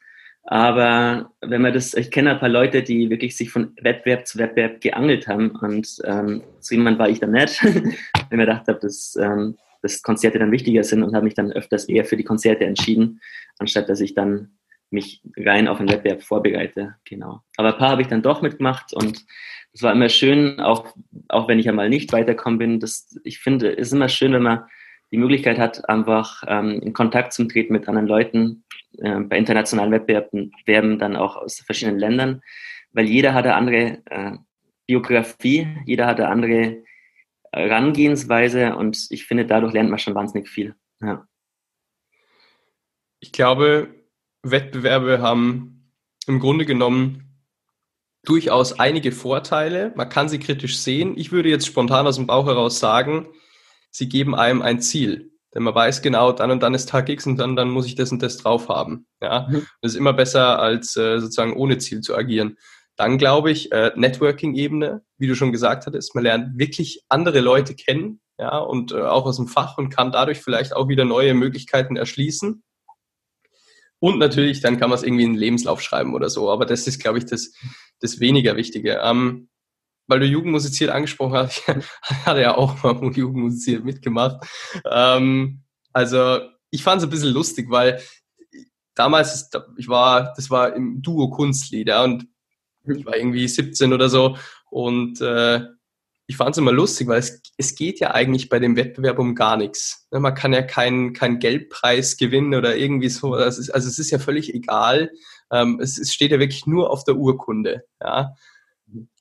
Aber 0.47 1.31
wenn 1.41 1.63
man 1.63 1.73
das, 1.73 1.95
ich 1.95 2.11
kenne 2.11 2.31
ein 2.31 2.39
paar 2.39 2.49
Leute, 2.49 2.83
die 2.83 3.09
wirklich 3.09 3.35
sich 3.35 3.49
von 3.49 3.73
Wettbewerb 3.81 4.27
zu 4.27 4.37
Wettbewerb 4.37 4.79
geangelt 4.79 5.27
haben 5.27 5.51
und 5.51 5.97
ähm, 6.05 6.43
so 6.59 6.75
jemand 6.75 6.99
war 6.99 7.09
ich 7.09 7.19
dann 7.19 7.31
nicht, 7.31 7.63
wenn 7.63 7.89
ich 7.89 8.29
mir 8.29 8.45
gedacht 8.45 8.67
habe, 8.67 8.79
dass, 8.79 9.15
ähm, 9.15 9.57
dass 9.81 10.03
Konzerte 10.03 10.37
dann 10.37 10.51
wichtiger 10.51 10.83
sind 10.83 11.01
und 11.01 11.15
habe 11.15 11.25
mich 11.25 11.33
dann 11.33 11.51
öfters 11.51 11.85
eher 11.85 12.05
für 12.05 12.15
die 12.15 12.23
Konzerte 12.23 12.65
entschieden, 12.65 13.21
anstatt 13.57 13.89
dass 13.89 14.01
ich 14.01 14.13
dann 14.13 14.51
mich 14.91 15.23
rein 15.35 15.67
auf 15.67 15.79
den 15.79 15.89
Wettbewerb 15.89 16.21
vorbereite. 16.21 16.95
Genau. 17.05 17.41
Aber 17.57 17.73
ein 17.73 17.79
paar 17.79 17.89
habe 17.89 18.03
ich 18.03 18.07
dann 18.07 18.21
doch 18.21 18.43
mitgemacht 18.43 18.93
und 18.93 19.25
das 19.73 19.81
war 19.81 19.91
immer 19.91 20.09
schön, 20.09 20.59
auch, 20.59 20.93
auch 21.27 21.47
wenn 21.47 21.59
ich 21.59 21.67
einmal 21.67 21.89
nicht 21.89 22.13
weiterkommen 22.13 22.59
bin. 22.59 22.79
Das, 22.79 23.19
ich 23.23 23.39
finde, 23.39 23.71
es 23.71 23.87
ist 23.87 23.93
immer 23.93 24.09
schön, 24.09 24.31
wenn 24.31 24.43
man 24.43 24.63
die 25.15 25.21
Möglichkeit 25.21 25.57
hat, 25.57 25.87
einfach 25.87 26.43
ähm, 26.45 26.81
in 26.81 26.91
Kontakt 26.91 27.31
zu 27.31 27.45
treten 27.45 27.71
mit 27.71 27.87
anderen 27.87 28.05
Leuten 28.05 28.65
äh, 28.97 29.21
bei 29.21 29.37
internationalen 29.37 29.93
Wettbewerben, 29.93 30.99
dann 30.99 31.15
auch 31.15 31.37
aus 31.37 31.61
verschiedenen 31.61 31.99
Ländern, 31.99 32.41
weil 32.91 33.05
jeder 33.05 33.33
hat 33.33 33.45
eine 33.45 33.55
andere 33.55 34.01
äh, 34.07 34.31
Biografie, 34.85 35.69
jeder 35.85 36.05
hat 36.05 36.19
eine 36.19 36.27
andere 36.27 36.83
Herangehensweise 37.53 38.75
und 38.75 39.07
ich 39.09 39.25
finde, 39.25 39.45
dadurch 39.45 39.71
lernt 39.71 39.89
man 39.89 39.99
schon 39.99 40.15
wahnsinnig 40.15 40.49
viel. 40.49 40.75
Ja. 40.99 41.25
Ich 43.21 43.31
glaube, 43.31 43.87
Wettbewerbe 44.43 45.21
haben 45.21 45.93
im 46.27 46.41
Grunde 46.41 46.65
genommen 46.65 47.39
durchaus 48.25 48.81
einige 48.81 49.13
Vorteile. 49.13 49.93
Man 49.95 50.09
kann 50.09 50.27
sie 50.27 50.39
kritisch 50.39 50.77
sehen. 50.77 51.13
Ich 51.17 51.31
würde 51.31 51.47
jetzt 51.47 51.67
spontan 51.67 52.05
aus 52.05 52.17
dem 52.17 52.27
Bauch 52.27 52.47
heraus 52.47 52.79
sagen, 52.79 53.29
sie 53.95 54.09
geben 54.09 54.35
einem 54.35 54.61
ein 54.61 54.81
Ziel. 54.81 55.31
Denn 55.53 55.63
man 55.63 55.73
weiß 55.73 56.01
genau, 56.01 56.33
dann 56.33 56.51
und 56.51 56.61
dann 56.61 56.73
ist 56.73 56.89
Tag 56.89 57.07
X 57.07 57.25
und 57.25 57.37
dann, 57.37 57.55
dann 57.55 57.69
muss 57.69 57.85
ich 57.85 57.95
das 57.95 58.11
und 58.11 58.21
das 58.21 58.37
drauf 58.37 58.67
haben. 58.67 59.07
Ja? 59.21 59.47
Mhm. 59.49 59.65
Das 59.81 59.93
ist 59.93 59.97
immer 59.97 60.11
besser, 60.11 60.59
als 60.59 60.97
äh, 60.97 61.19
sozusagen 61.19 61.55
ohne 61.55 61.77
Ziel 61.77 62.01
zu 62.01 62.13
agieren. 62.13 62.57
Dann 62.97 63.17
glaube 63.17 63.51
ich, 63.51 63.71
äh, 63.71 63.91
Networking-Ebene, 63.95 65.01
wie 65.17 65.27
du 65.27 65.35
schon 65.35 65.53
gesagt 65.53 65.85
hattest, 65.85 66.13
man 66.13 66.25
lernt 66.25 66.59
wirklich 66.59 67.03
andere 67.07 67.39
Leute 67.39 67.73
kennen, 67.73 68.19
ja, 68.37 68.57
und 68.57 68.91
äh, 68.91 69.01
auch 69.01 69.25
aus 69.25 69.37
dem 69.37 69.47
Fach 69.47 69.77
und 69.77 69.89
kann 69.89 70.11
dadurch 70.11 70.41
vielleicht 70.41 70.75
auch 70.75 70.89
wieder 70.89 71.05
neue 71.05 71.33
Möglichkeiten 71.33 71.95
erschließen. 71.95 72.63
Und 73.99 74.19
natürlich, 74.19 74.59
dann 74.59 74.77
kann 74.77 74.89
man 74.89 74.97
es 74.99 75.03
irgendwie 75.03 75.23
in 75.23 75.33
den 75.33 75.39
Lebenslauf 75.39 75.81
schreiben 75.81 76.13
oder 76.13 76.29
so. 76.29 76.49
Aber 76.51 76.65
das 76.65 76.85
ist, 76.85 77.01
glaube 77.01 77.17
ich, 77.17 77.25
das, 77.25 77.53
das 78.01 78.19
weniger 78.19 78.57
Wichtige. 78.57 78.99
Ähm, 79.01 79.47
weil 80.07 80.19
du 80.19 80.25
Jugendmusiziert 80.25 80.91
angesprochen 80.91 81.37
hast, 81.37 81.63
ich 81.67 81.75
hatte 82.25 82.41
ja 82.41 82.55
auch 82.55 82.83
mal 82.83 83.11
Jugendmusiziert 83.11 83.83
mitgemacht. 83.83 84.45
Ähm, 84.89 85.63
also 85.93 86.39
ich 86.69 86.83
fand 86.83 87.01
es 87.01 87.07
ein 87.07 87.09
bisschen 87.09 87.33
lustig, 87.33 87.69
weil 87.69 88.01
damals, 88.95 89.49
ich 89.77 89.87
war, 89.87 90.33
das 90.35 90.49
war 90.49 90.75
im 90.75 91.01
Duo 91.01 91.29
Kunstlieder 91.29 92.03
und 92.03 92.27
ich 92.87 93.05
war 93.05 93.15
irgendwie 93.15 93.47
17 93.47 93.93
oder 93.93 94.09
so 94.09 94.37
und 94.69 95.21
äh, 95.21 95.61
ich 96.27 96.37
fand 96.37 96.51
es 96.51 96.57
immer 96.57 96.71
lustig, 96.71 97.07
weil 97.07 97.19
es, 97.19 97.41
es 97.57 97.75
geht 97.75 97.99
ja 97.99 98.11
eigentlich 98.11 98.49
bei 98.49 98.59
dem 98.59 98.75
Wettbewerb 98.75 99.19
um 99.19 99.35
gar 99.35 99.57
nichts. 99.57 100.07
Ne, 100.11 100.19
man 100.19 100.33
kann 100.33 100.53
ja 100.53 100.63
keinen 100.63 101.13
keinen 101.13 101.39
Geldpreis 101.39 102.17
gewinnen 102.17 102.55
oder 102.55 102.75
irgendwie 102.75 103.09
so. 103.09 103.33
also 103.33 103.61
es 103.61 103.99
ist 103.99 104.09
ja 104.09 104.17
völlig 104.17 104.53
egal. 104.53 105.11
Ähm, 105.51 105.79
es, 105.79 105.99
es 105.99 106.13
steht 106.13 106.31
ja 106.31 106.39
wirklich 106.39 106.65
nur 106.65 106.89
auf 106.89 107.03
der 107.03 107.15
Urkunde. 107.15 107.83
Ja. 108.01 108.35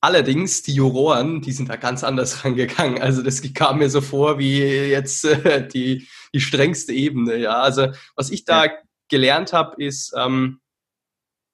Allerdings, 0.01 0.63
die 0.63 0.75
Juroren, 0.75 1.41
die 1.41 1.53
sind 1.53 1.69
da 1.69 1.77
ganz 1.77 2.05
anders 2.05 2.45
rangegangen. 2.45 3.01
Also 3.01 3.23
das 3.23 3.43
kam 3.55 3.79
mir 3.79 3.91
so 3.91 4.01
vor 4.01 4.39
wie 4.39 4.61
jetzt 4.61 5.25
äh, 5.25 5.67
die, 5.67 6.09
die 6.33 6.41
strengste 6.41 6.93
Ebene. 6.93 7.37
Ja, 7.37 7.61
also 7.61 7.89
was 8.17 8.31
ich 8.31 8.45
da 8.45 8.69
gelernt 9.09 9.53
habe, 9.53 9.83
ist, 9.83 10.13
ähm, 10.17 10.61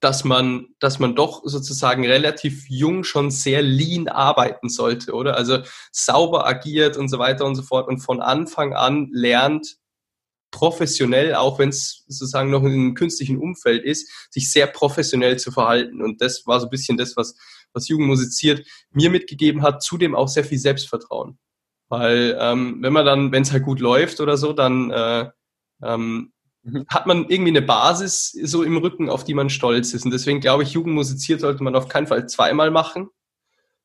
dass 0.00 0.24
man, 0.24 0.68
dass 0.78 0.98
man 0.98 1.14
doch 1.14 1.42
sozusagen 1.44 2.06
relativ 2.06 2.68
jung 2.70 3.04
schon 3.04 3.30
sehr 3.30 3.62
lean 3.62 4.08
arbeiten 4.08 4.70
sollte, 4.70 5.12
oder? 5.12 5.36
Also 5.36 5.58
sauber 5.92 6.46
agiert 6.46 6.96
und 6.96 7.08
so 7.08 7.18
weiter 7.18 7.44
und 7.44 7.54
so 7.54 7.62
fort 7.62 7.86
und 7.86 7.98
von 7.98 8.22
Anfang 8.22 8.72
an 8.72 9.10
lernt, 9.12 9.76
professionell, 10.50 11.34
auch 11.34 11.58
wenn 11.58 11.68
es 11.68 12.04
sozusagen 12.08 12.50
noch 12.50 12.62
in 12.64 12.72
einem 12.72 12.94
künstlichen 12.94 13.38
Umfeld 13.38 13.84
ist, 13.84 14.10
sich 14.30 14.50
sehr 14.50 14.66
professionell 14.66 15.38
zu 15.38 15.52
verhalten. 15.52 16.02
Und 16.02 16.20
das 16.20 16.46
war 16.46 16.60
so 16.60 16.66
ein 16.66 16.70
bisschen 16.70 16.96
das, 16.96 17.16
was, 17.16 17.36
was 17.72 17.88
Jugend 17.88 18.08
musiziert 18.08 18.66
mir 18.92 19.10
mitgegeben 19.10 19.62
hat, 19.62 19.82
zudem 19.82 20.14
auch 20.14 20.28
sehr 20.28 20.44
viel 20.44 20.58
Selbstvertrauen. 20.58 21.38
Weil 21.88 22.36
ähm, 22.40 22.78
wenn 22.80 22.92
man 22.92 23.04
dann, 23.04 23.32
wenn 23.32 23.42
es 23.42 23.52
halt 23.52 23.64
gut 23.64 23.80
läuft 23.80 24.20
oder 24.20 24.36
so, 24.36 24.52
dann 24.52 24.90
äh, 24.90 25.28
ähm, 25.82 26.32
mhm. 26.62 26.86
hat 26.88 27.06
man 27.06 27.28
irgendwie 27.28 27.50
eine 27.50 27.62
Basis 27.62 28.30
so 28.30 28.62
im 28.62 28.76
Rücken, 28.76 29.08
auf 29.10 29.24
die 29.24 29.34
man 29.34 29.50
stolz 29.50 29.92
ist. 29.92 30.04
Und 30.04 30.12
deswegen 30.12 30.40
glaube 30.40 30.62
ich, 30.62 30.72
Jugend 30.72 30.94
musiziert 30.94 31.40
sollte 31.40 31.64
man 31.64 31.74
auf 31.74 31.88
keinen 31.88 32.06
Fall 32.06 32.28
zweimal 32.28 32.70
machen, 32.70 33.08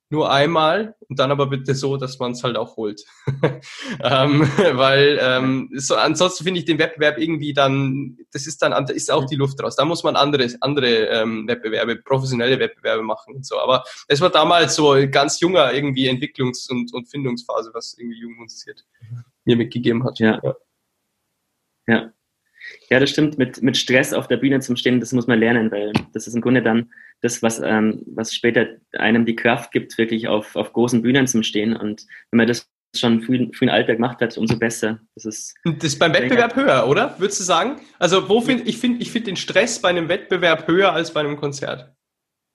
nur 0.09 0.31
einmal 0.31 0.95
und 1.09 1.19
dann 1.19 1.31
aber 1.31 1.47
bitte 1.47 1.73
so, 1.73 1.97
dass 1.97 2.19
man 2.19 2.31
es 2.31 2.43
halt 2.43 2.57
auch 2.57 2.77
holt. 2.77 3.03
ähm, 4.03 4.41
weil 4.73 5.19
ähm, 5.21 5.69
so, 5.75 5.95
ansonsten 5.95 6.43
finde 6.43 6.59
ich 6.59 6.65
den 6.65 6.79
Wettbewerb 6.79 7.17
irgendwie 7.17 7.53
dann, 7.53 8.17
das 8.31 8.47
ist 8.47 8.61
dann 8.61 8.71
da 8.71 8.93
ist 8.93 9.11
auch 9.11 9.25
die 9.25 9.35
Luft 9.35 9.61
raus. 9.61 9.75
Da 9.75 9.85
muss 9.85 10.03
man 10.03 10.15
andere, 10.15 10.47
andere 10.61 11.07
ähm, 11.07 11.47
Wettbewerbe, 11.47 11.97
professionelle 11.97 12.59
Wettbewerbe 12.59 13.03
machen 13.03 13.35
und 13.35 13.45
so. 13.45 13.59
Aber 13.59 13.83
es 14.07 14.21
war 14.21 14.29
damals 14.29 14.75
so 14.75 14.95
ganz 15.09 15.39
junger 15.39 15.73
irgendwie 15.73 16.09
Entwicklungs- 16.09 16.69
und, 16.69 16.93
und 16.93 17.07
Findungsphase, 17.07 17.71
was 17.73 17.97
irgendwie 17.97 18.19
Jugend 18.19 18.41
interessiert 18.41 18.85
mir 19.45 19.55
mitgegeben 19.55 20.03
hat. 20.03 20.19
Ja. 20.19 20.39
ja. 20.43 20.55
Ja. 21.87 22.11
Ja, 22.89 22.99
das 22.99 23.09
stimmt. 23.09 23.37
Mit, 23.37 23.61
mit 23.61 23.77
Stress 23.77 24.13
auf 24.13 24.27
der 24.27 24.37
Bühne 24.37 24.59
zum 24.59 24.75
Stehen, 24.75 24.99
das 24.99 25.13
muss 25.13 25.27
man 25.27 25.39
lernen, 25.39 25.71
weil 25.71 25.91
das 26.13 26.27
ist 26.27 26.35
im 26.35 26.41
Grunde 26.41 26.61
dann 26.61 26.91
das, 27.21 27.41
was, 27.41 27.59
ähm, 27.59 28.03
was 28.05 28.33
später 28.33 28.67
einem 28.93 29.25
die 29.25 29.35
Kraft 29.35 29.71
gibt, 29.71 29.97
wirklich 29.97 30.27
auf, 30.27 30.55
auf 30.55 30.73
großen 30.73 31.01
Bühnen 31.01 31.27
zum 31.27 31.43
Stehen. 31.43 31.75
Und 31.75 32.05
wenn 32.31 32.37
man 32.37 32.47
das 32.47 32.69
schon 32.95 33.21
früh, 33.21 33.49
früh 33.53 33.65
in 33.65 33.69
Alter 33.69 33.95
gemacht 33.95 34.21
hat, 34.21 34.37
umso 34.37 34.57
besser. 34.57 34.99
Das 35.15 35.25
ist, 35.25 35.55
das 35.63 35.83
ist 35.83 35.99
beim 35.99 36.13
Wettbewerb 36.13 36.55
höher, 36.55 36.87
oder? 36.87 37.15
Würdest 37.19 37.39
du 37.39 37.43
sagen? 37.43 37.81
Also 37.99 38.29
wo 38.29 38.41
find, 38.41 38.67
ich 38.67 38.77
finde 38.77 39.01
ich 39.01 39.11
find 39.11 39.27
den 39.27 39.35
Stress 39.35 39.81
bei 39.81 39.89
einem 39.89 40.07
Wettbewerb 40.07 40.67
höher 40.67 40.93
als 40.93 41.11
bei 41.11 41.19
einem 41.19 41.37
Konzert. 41.37 41.91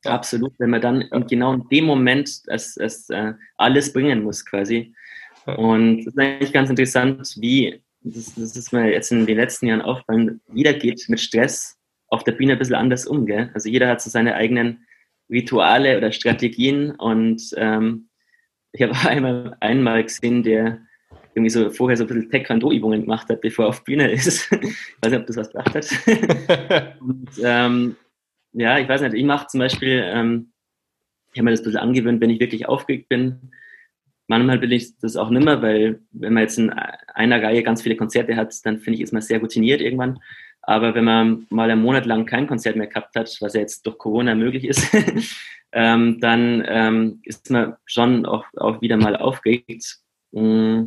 Ja. 0.05 0.13
Absolut, 0.13 0.55
wenn 0.59 0.71
man 0.71 0.81
dann 0.81 1.05
genau 1.29 1.53
in 1.53 1.69
dem 1.69 1.85
Moment 1.85 2.31
es, 2.47 2.77
es, 2.79 3.11
äh, 3.11 3.35
alles 3.57 3.93
bringen 3.93 4.23
muss 4.23 4.47
quasi. 4.47 4.95
Und 5.45 6.01
es 6.01 6.07
ist 6.07 6.19
eigentlich 6.19 6.53
ganz 6.53 6.71
interessant, 6.71 7.35
wie 7.39 7.83
das, 8.03 8.35
das 8.35 8.57
ist 8.57 8.73
mir 8.73 8.91
jetzt 8.91 9.13
in 9.13 9.27
den 9.27 9.37
letzten 9.37 9.67
Jahren 9.67 9.83
aufgefallen, 9.83 10.41
jeder 10.53 10.73
geht 10.75 11.09
mit 11.09 11.21
Stress 11.21 11.79
auf 12.09 12.25
der 12.25 12.33
Bühne 12.33 12.53
ein 12.53 12.59
bisschen 12.59 12.75
anders 12.75 13.07
um. 13.07 13.27
Gell? 13.27 13.51
Also 13.55 13.69
jeder 13.69 13.89
hat 13.89 14.01
so 14.03 14.11
seine 14.11 14.35
eigenen 14.35 14.87
Rituale 15.31 15.97
oder 15.97 16.13
Strategien 16.13 16.93
und 16.93 17.43
ähm, 17.57 18.09
ich 18.73 18.83
habe 18.83 18.95
einmal, 19.09 19.57
einmal 19.61 20.03
gesehen, 20.03 20.43
der 20.43 20.81
irgendwie 21.35 21.51
so 21.51 21.71
vorher 21.71 21.97
so 21.97 22.05
ein 22.05 22.09
bisschen 22.09 22.31
Taekwondo-Übungen 22.31 23.03
gemacht 23.03 23.29
hat, 23.29 23.41
bevor 23.41 23.67
er 23.67 23.69
auf 23.69 23.85
Bühne 23.85 24.11
ist. 24.11 24.51
ich 24.53 24.63
weiß 25.01 25.13
nicht, 25.13 25.21
ob 25.21 25.27
das 25.27 25.37
was 25.37 25.53
gebracht 25.53 25.75
hat. 25.75 26.97
und, 27.01 27.31
ähm, 27.43 27.97
ja, 28.53 28.79
ich 28.79 28.89
weiß 28.89 29.03
nicht, 29.03 29.15
ich 29.15 29.25
mache 29.25 29.47
zum 29.47 29.61
Beispiel, 29.61 30.03
ähm, 30.05 30.53
ich 31.33 31.39
habe 31.39 31.45
mir 31.45 31.51
das 31.53 31.61
ein 31.61 31.65
bisschen 31.65 31.81
angewöhnt, 31.81 32.21
wenn 32.21 32.31
ich 32.31 32.41
wirklich 32.41 32.67
aufgeregt 32.67 33.09
bin, 33.09 33.53
Manchmal 34.31 34.61
will 34.61 34.73
ich 34.73 34.97
das 34.99 35.17
auch 35.17 35.29
nimmer, 35.29 35.61
weil 35.61 35.99
wenn 36.13 36.35
man 36.35 36.45
jetzt 36.45 36.57
in 36.57 36.71
einer 36.71 37.43
Reihe 37.43 37.65
ganz 37.65 37.83
viele 37.83 37.97
Konzerte 37.97 38.37
hat, 38.37 38.55
dann 38.65 38.79
finde 38.79 38.97
ich, 38.97 39.03
ist 39.03 39.13
man 39.13 39.23
sehr 39.23 39.41
routiniert 39.41 39.81
irgendwann. 39.81 40.21
Aber 40.63 40.95
wenn 40.95 41.03
man 41.03 41.49
mal 41.51 41.69
einen 41.69 41.83
Monat 41.83 42.07
lang 42.07 42.27
kein 42.27 42.47
Konzert 42.47 42.77
mehr 42.77 42.87
gehabt 42.87 43.17
hat, 43.17 43.37
was 43.41 43.55
ja 43.55 43.61
jetzt 43.61 43.85
durch 43.85 43.99
Corona 43.99 44.37
möglich 44.37 44.67
ist, 44.67 44.87
ähm, 45.73 46.21
dann 46.21 46.65
ähm, 46.65 47.19
ist 47.25 47.51
man 47.51 47.75
schon 47.87 48.25
auch, 48.25 48.45
auch 48.57 48.81
wieder 48.81 48.97
mal 48.97 49.17
aufgeregt. 49.17 49.99
Mm, 50.31 50.85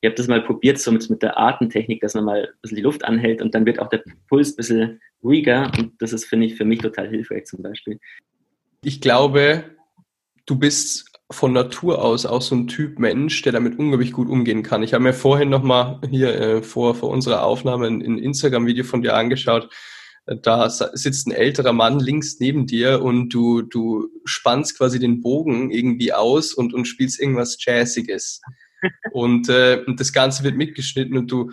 ich 0.00 0.06
habe 0.06 0.14
das 0.14 0.28
mal 0.28 0.42
probiert, 0.42 0.78
so 0.78 0.92
mit, 0.92 1.10
mit 1.10 1.20
der 1.20 1.36
Atemtechnik, 1.36 2.00
dass 2.00 2.14
man 2.14 2.24
mal 2.26 2.42
ein 2.42 2.60
bisschen 2.62 2.76
die 2.76 2.82
Luft 2.82 3.04
anhält 3.04 3.42
und 3.42 3.56
dann 3.56 3.66
wird 3.66 3.80
auch 3.80 3.88
der 3.88 4.04
Puls 4.28 4.52
ein 4.52 4.56
bisschen 4.56 5.00
ruhiger. 5.20 5.72
Und 5.76 6.00
das 6.00 6.12
ist, 6.12 6.26
finde 6.26 6.46
ich, 6.46 6.54
für 6.54 6.64
mich 6.64 6.78
total 6.78 7.08
hilfreich 7.08 7.46
zum 7.46 7.60
Beispiel. 7.60 7.98
Ich 8.84 9.00
glaube, 9.00 9.64
du 10.46 10.56
bist 10.56 11.10
von 11.30 11.52
Natur 11.52 12.02
aus 12.02 12.26
auch 12.26 12.42
so 12.42 12.54
ein 12.54 12.66
Typ 12.66 12.98
Mensch, 12.98 13.42
der 13.42 13.52
damit 13.52 13.78
unglaublich 13.78 14.12
gut 14.12 14.28
umgehen 14.28 14.62
kann. 14.62 14.82
Ich 14.82 14.92
habe 14.92 15.04
mir 15.04 15.14
vorhin 15.14 15.48
nochmal 15.48 16.00
hier 16.10 16.34
äh, 16.38 16.62
vor, 16.62 16.94
vor 16.94 17.10
unserer 17.10 17.44
Aufnahme 17.44 17.86
ein, 17.86 18.02
ein 18.02 18.18
Instagram-Video 18.18 18.84
von 18.84 19.02
dir 19.02 19.14
angeschaut. 19.14 19.68
Da 20.26 20.70
sitzt 20.70 21.26
ein 21.26 21.32
älterer 21.32 21.74
Mann 21.74 22.00
links 22.00 22.40
neben 22.40 22.66
dir 22.66 23.02
und 23.02 23.28
du, 23.28 23.60
du 23.60 24.08
spannst 24.24 24.78
quasi 24.78 24.98
den 24.98 25.20
Bogen 25.20 25.70
irgendwie 25.70 26.14
aus 26.14 26.54
und, 26.54 26.72
und 26.72 26.86
spielst 26.86 27.20
irgendwas 27.20 27.58
Jazziges. 27.62 28.40
und, 29.12 29.48
äh, 29.48 29.82
das 29.96 30.12
Ganze 30.12 30.42
wird 30.44 30.56
mitgeschnitten 30.56 31.18
und 31.18 31.30
du 31.30 31.52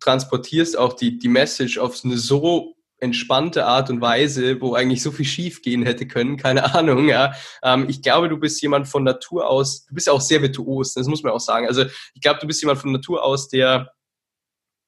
transportierst 0.00 0.78
auch 0.78 0.92
die, 0.92 1.18
die 1.18 1.28
Message 1.28 1.78
auf 1.78 2.04
eine 2.04 2.16
so 2.16 2.76
entspannte 3.02 3.66
Art 3.66 3.90
und 3.90 4.00
Weise, 4.00 4.60
wo 4.60 4.74
eigentlich 4.74 5.02
so 5.02 5.10
viel 5.10 5.24
schief 5.24 5.60
gehen 5.60 5.82
hätte 5.82 6.06
können, 6.06 6.36
keine 6.36 6.74
Ahnung, 6.74 7.08
ja. 7.08 7.34
Ähm, 7.62 7.86
ich 7.88 8.00
glaube, 8.00 8.28
du 8.28 8.38
bist 8.38 8.62
jemand 8.62 8.86
von 8.86 9.02
Natur 9.02 9.48
aus, 9.48 9.84
du 9.86 9.94
bist 9.94 10.06
ja 10.06 10.12
auch 10.12 10.20
sehr 10.20 10.40
virtuos, 10.40 10.94
das 10.94 11.08
muss 11.08 11.22
man 11.22 11.32
auch 11.32 11.40
sagen. 11.40 11.66
Also 11.66 11.84
ich 12.14 12.22
glaube, 12.22 12.38
du 12.40 12.46
bist 12.46 12.62
jemand 12.62 12.78
von 12.78 12.92
Natur 12.92 13.24
aus, 13.24 13.48
der 13.48 13.92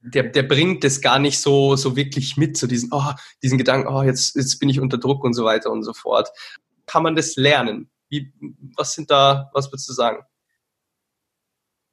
der, 0.06 0.24
der 0.24 0.42
bringt 0.42 0.84
das 0.84 1.00
gar 1.00 1.18
nicht 1.18 1.38
so, 1.38 1.76
so 1.76 1.96
wirklich 1.96 2.36
mit, 2.36 2.58
so 2.58 2.66
diesen, 2.66 2.90
oh, 2.92 3.12
diesen 3.42 3.56
Gedanken, 3.56 3.88
oh, 3.88 4.02
jetzt, 4.02 4.36
jetzt 4.36 4.58
bin 4.58 4.68
ich 4.68 4.78
unter 4.78 4.98
Druck 4.98 5.24
und 5.24 5.32
so 5.32 5.46
weiter 5.46 5.70
und 5.70 5.82
so 5.82 5.94
fort. 5.94 6.28
Kann 6.84 7.02
man 7.02 7.16
das 7.16 7.36
lernen? 7.36 7.90
Wie, 8.10 8.30
was 8.76 8.92
sind 8.92 9.10
da, 9.10 9.50
was 9.54 9.72
würdest 9.72 9.88
du 9.88 9.94
sagen? 9.94 10.22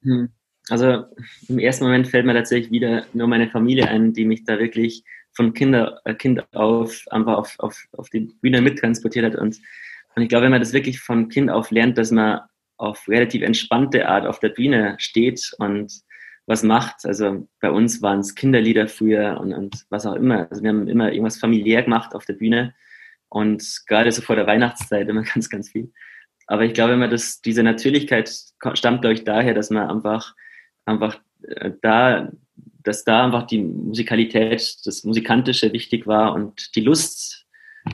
Hm. 0.04 0.30
Also 0.70 1.06
im 1.48 1.60
ersten 1.60 1.86
Moment 1.86 2.10
fällt 2.10 2.26
mir 2.26 2.34
tatsächlich 2.34 2.70
wieder 2.70 3.06
nur 3.14 3.28
meine 3.28 3.50
Familie 3.50 3.88
ein, 3.88 4.12
die 4.12 4.26
mich 4.26 4.44
da 4.44 4.60
wirklich 4.60 5.06
von 5.34 5.54
Kinder, 5.54 6.02
äh, 6.06 6.14
Kind 6.14 6.44
auf 6.54 7.04
einfach 7.10 7.38
auf, 7.38 7.56
auf, 7.60 7.88
auf 7.94 8.10
die 8.10 8.32
Bühne 8.42 8.62
mittransportiert 8.62 9.26
hat. 9.26 9.36
Und, 9.36 9.58
und 10.16 10.24
ich 10.24 10.30
glaube, 10.30 10.46
wenn 10.46 10.52
man 10.52 10.62
das 10.62 10.74
wirklich 10.74 11.00
von 11.00 11.30
Kind 11.30 11.50
auf 11.50 11.72
lernt, 11.72 11.98
dass 11.98 12.12
man 12.12 12.42
auf 12.78 13.08
relativ 13.08 13.44
entspannte 13.44 14.08
Art 14.08 14.26
auf 14.26 14.40
der 14.40 14.50
Bühne 14.50 14.96
steht 14.98 15.52
und 15.60 16.02
was 16.48 16.64
macht. 16.64 17.06
Also 17.06 17.48
bei 17.60 17.70
uns 17.70 18.02
waren 18.02 18.20
es 18.20 18.36
Kinderlieder 18.36 18.88
früher 18.88 19.40
und, 19.40 19.54
und 19.54 19.86
was 19.90 20.06
auch 20.06 20.16
immer. 20.16 20.48
Also 20.50 20.64
wir 20.64 20.70
haben 20.70 20.88
immer 20.88 21.12
irgendwas 21.12 21.38
familiär 21.38 21.84
gemacht 21.84 22.16
auf 22.16 22.26
der 22.26 22.34
Bühne 22.34 22.74
und 23.30 23.84
gerade 23.88 24.12
so 24.12 24.22
vor 24.22 24.36
der 24.36 24.48
Weihnachtszeit 24.48 25.08
immer 25.08 25.24
ganz, 25.34 25.50
ganz 25.50 25.70
viel. 25.70 25.92
Aber 26.48 26.66
ich 26.66 26.74
glaube, 26.74 26.94
wenn 26.94 27.00
man 27.00 27.12
das, 27.12 27.42
diese 27.42 27.64
Natürlichkeit 27.64 28.30
stammt, 28.74 29.02
glaube 29.02 29.14
ich, 29.14 29.24
daher, 29.24 29.54
dass 29.54 29.70
man 29.70 29.90
einfach, 29.90 30.36
einfach 30.86 31.20
äh, 31.44 31.72
da 31.82 32.32
dass 32.84 33.04
da 33.04 33.26
einfach 33.26 33.48
die 33.48 33.60
Musikalität, 33.60 34.78
das 34.86 35.04
Musikantische 35.04 35.72
wichtig 35.74 36.08
war 36.08 36.34
und 36.34 36.76
die 36.76 36.82
Lust 36.82 37.46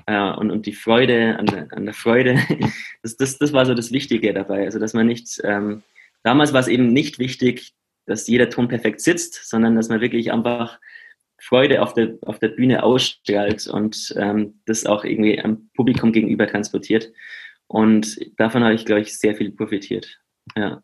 äh, 0.05 0.31
und, 0.33 0.51
und 0.51 0.65
die 0.65 0.73
Freude 0.73 1.37
an 1.37 1.45
der, 1.45 1.67
an 1.71 1.85
der 1.85 1.93
Freude, 1.93 2.39
das, 3.03 3.17
das, 3.17 3.37
das 3.37 3.53
war 3.53 3.65
so 3.65 3.73
das 3.73 3.91
Wichtige 3.91 4.33
dabei. 4.33 4.65
Also 4.65 4.79
dass 4.79 4.93
man 4.93 5.07
nicht, 5.07 5.41
ähm, 5.43 5.83
damals 6.23 6.53
war 6.53 6.59
es 6.59 6.67
eben 6.67 6.93
nicht 6.93 7.19
wichtig, 7.19 7.73
dass 8.05 8.27
jeder 8.27 8.49
Ton 8.49 8.67
perfekt 8.67 9.01
sitzt, 9.01 9.49
sondern 9.49 9.75
dass 9.75 9.89
man 9.89 10.01
wirklich 10.01 10.31
einfach 10.31 10.79
Freude 11.39 11.81
auf 11.81 11.93
der, 11.93 12.17
auf 12.21 12.39
der 12.39 12.49
Bühne 12.49 12.83
ausstrahlt 12.83 13.67
und 13.67 14.13
ähm, 14.17 14.61
das 14.65 14.85
auch 14.85 15.03
irgendwie 15.03 15.39
am 15.39 15.69
Publikum 15.75 16.11
gegenüber 16.11 16.47
transportiert. 16.47 17.11
Und 17.67 18.17
davon 18.39 18.63
habe 18.63 18.73
ich, 18.73 18.85
glaube 18.85 19.01
ich, 19.01 19.17
sehr 19.17 19.35
viel 19.35 19.51
profitiert. 19.51 20.19
Ja 20.55 20.81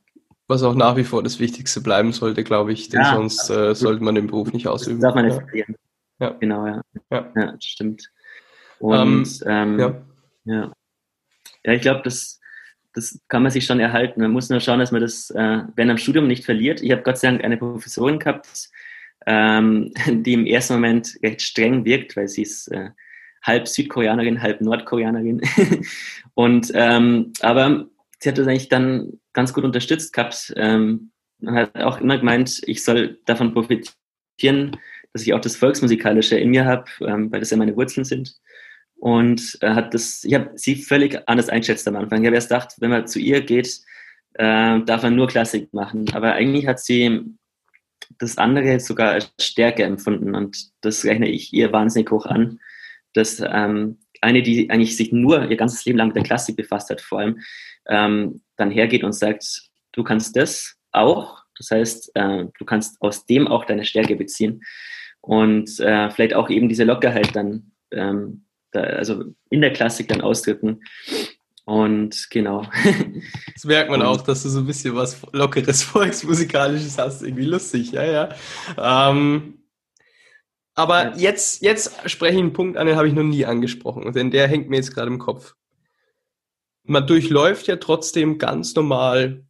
was 0.53 0.63
auch 0.63 0.75
nach 0.75 0.95
wie 0.95 1.03
vor 1.03 1.23
das 1.23 1.39
Wichtigste 1.39 1.81
bleiben 1.81 2.13
sollte, 2.13 2.43
glaube 2.43 2.73
ich, 2.73 2.89
denn 2.89 3.01
ja, 3.01 3.15
sonst 3.15 3.49
äh, 3.49 3.73
sollte 3.73 4.03
man 4.03 4.15
den 4.15 4.27
Beruf 4.27 4.53
nicht 4.53 4.67
ausüben. 4.67 4.99
Das 4.99 5.09
darf 5.09 5.15
man 5.15 5.25
nicht 5.25 5.41
verlieren. 5.41 5.75
ja. 6.19 6.29
genau, 6.39 6.67
ja. 6.67 6.81
Ja, 7.11 7.31
ja 7.35 7.55
stimmt. 7.59 8.09
Und 8.79 9.41
ähm, 9.45 9.77
ähm, 9.77 9.79
ja. 9.79 10.01
ja. 10.45 10.71
Ja, 11.65 11.73
ich 11.73 11.81
glaube, 11.81 12.01
das, 12.03 12.39
das 12.93 13.19
kann 13.27 13.43
man 13.43 13.51
sich 13.51 13.65
schon 13.65 13.79
erhalten. 13.79 14.21
Man 14.21 14.31
muss 14.31 14.49
nur 14.49 14.59
schauen, 14.59 14.79
dass 14.79 14.91
man 14.91 15.01
das 15.01 15.29
äh, 15.31 15.61
während 15.75 15.91
am 15.91 15.97
Studium 15.97 16.27
nicht 16.27 16.45
verliert. 16.45 16.81
Ich 16.81 16.91
habe 16.91 17.01
Gott 17.01 17.17
sei 17.17 17.29
Dank 17.29 17.43
eine 17.43 17.57
Professorin 17.57 18.19
gehabt, 18.19 18.69
ähm, 19.25 19.91
die 20.07 20.33
im 20.33 20.45
ersten 20.45 20.73
Moment 20.73 21.17
recht 21.23 21.41
streng 21.41 21.85
wirkt, 21.85 22.15
weil 22.15 22.27
sie 22.27 22.43
ist 22.43 22.67
äh, 22.67 22.89
halb 23.41 23.67
Südkoreanerin, 23.67 24.41
halb 24.41 24.61
Nordkoreanerin. 24.61 25.41
und 26.33 26.71
ähm, 26.75 27.33
aber 27.41 27.87
sie 28.23 28.29
hat 28.29 28.37
das 28.37 28.47
eigentlich 28.47 28.69
dann 28.69 29.19
ganz 29.33 29.53
gut 29.53 29.65
unterstützt 29.65 30.13
gehabt. 30.13 30.53
Ähm, 30.55 31.11
und 31.41 31.55
hat 31.55 31.75
auch 31.75 31.99
immer 31.99 32.17
gemeint, 32.17 32.61
ich 32.65 32.83
soll 32.83 33.19
davon 33.25 33.53
profitieren, 33.53 34.77
dass 35.11 35.23
ich 35.23 35.33
auch 35.33 35.41
das 35.41 35.57
Volksmusikalische 35.57 36.37
in 36.37 36.49
mir 36.49 36.63
habe, 36.65 36.85
ähm, 37.01 37.31
weil 37.31 37.41
das 37.41 37.51
ja 37.51 37.57
meine 37.57 37.75
Wurzeln 37.75 38.05
sind. 38.05 38.33
Und 38.95 39.57
äh, 39.59 39.71
hat 39.71 39.93
das, 39.93 40.23
ich 40.23 40.33
habe 40.33 40.51
sie 40.55 40.75
völlig 40.75 41.27
anders 41.27 41.49
einschätzt 41.49 41.85
am 41.87 41.97
Anfang. 41.97 42.21
Ich 42.21 42.27
habe 42.27 42.35
erst 42.35 42.49
gedacht, 42.49 42.75
wenn 42.79 42.91
man 42.91 43.07
zu 43.07 43.19
ihr 43.19 43.41
geht, 43.41 43.81
äh, 44.35 44.79
darf 44.81 45.03
man 45.03 45.15
nur 45.15 45.27
Klassik 45.27 45.73
machen. 45.73 46.05
Aber 46.13 46.31
eigentlich 46.31 46.65
hat 46.65 46.79
sie 46.79 47.35
das 48.19 48.37
andere 48.37 48.79
sogar 48.79 49.11
als 49.11 49.33
Stärke 49.41 49.83
empfunden 49.83 50.33
und 50.35 50.69
das 50.81 51.03
rechne 51.03 51.27
ich 51.27 51.51
ihr 51.51 51.73
wahnsinnig 51.73 52.09
hoch 52.11 52.25
an 52.25 52.59
dass 53.13 53.41
ähm, 53.45 53.99
eine, 54.21 54.41
die 54.41 54.69
eigentlich 54.69 54.97
sich 54.97 55.11
nur 55.11 55.49
ihr 55.49 55.57
ganzes 55.57 55.85
Leben 55.85 55.97
lang 55.97 56.07
mit 56.07 56.15
der 56.15 56.23
Klassik 56.23 56.55
befasst 56.55 56.89
hat, 56.89 57.01
vor 57.01 57.19
allem, 57.19 57.39
ähm, 57.87 58.41
dann 58.57 58.71
hergeht 58.71 59.03
und 59.03 59.13
sagt, 59.13 59.69
du 59.91 60.03
kannst 60.03 60.35
das 60.35 60.75
auch. 60.91 61.43
Das 61.57 61.71
heißt, 61.71 62.11
äh, 62.15 62.45
du 62.57 62.65
kannst 62.65 63.01
aus 63.01 63.25
dem 63.25 63.47
auch 63.47 63.65
deine 63.65 63.85
Stärke 63.85 64.15
beziehen 64.15 64.63
und 65.21 65.79
äh, 65.79 66.09
vielleicht 66.09 66.33
auch 66.33 66.49
eben 66.49 66.69
diese 66.69 66.83
Lockerheit 66.83 67.35
dann, 67.35 67.71
ähm, 67.91 68.45
da, 68.71 68.81
also 68.81 69.23
in 69.49 69.61
der 69.61 69.73
Klassik 69.73 70.07
dann 70.07 70.21
ausdrücken. 70.21 70.81
Und 71.65 72.27
genau. 72.29 72.65
Das 73.53 73.63
merkt 73.63 73.89
man 73.89 74.01
auch, 74.01 74.21
dass 74.21 74.43
du 74.43 74.49
so 74.49 74.59
ein 74.59 74.65
bisschen 74.65 74.95
was 74.95 75.21
Lockeres, 75.31 75.83
Volksmusikalisches 75.83 76.97
hast. 76.97 77.21
Irgendwie 77.21 77.45
lustig, 77.45 77.91
ja, 77.93 78.03
ja. 78.03 78.29
Ähm, 78.77 79.59
aber 80.75 81.15
jetzt, 81.17 81.61
jetzt 81.61 82.09
spreche 82.09 82.33
ich 82.33 82.41
einen 82.41 82.53
Punkt 82.53 82.77
an, 82.77 82.87
den 82.87 82.95
habe 82.95 83.07
ich 83.07 83.13
noch 83.13 83.23
nie 83.23 83.45
angesprochen, 83.45 84.11
denn 84.11 84.31
der 84.31 84.47
hängt 84.47 84.69
mir 84.69 84.77
jetzt 84.77 84.93
gerade 84.93 85.07
im 85.07 85.19
Kopf. 85.19 85.55
Man 86.83 87.07
durchläuft 87.07 87.67
ja 87.67 87.77
trotzdem 87.77 88.37
ganz 88.37 88.75
normal 88.75 89.45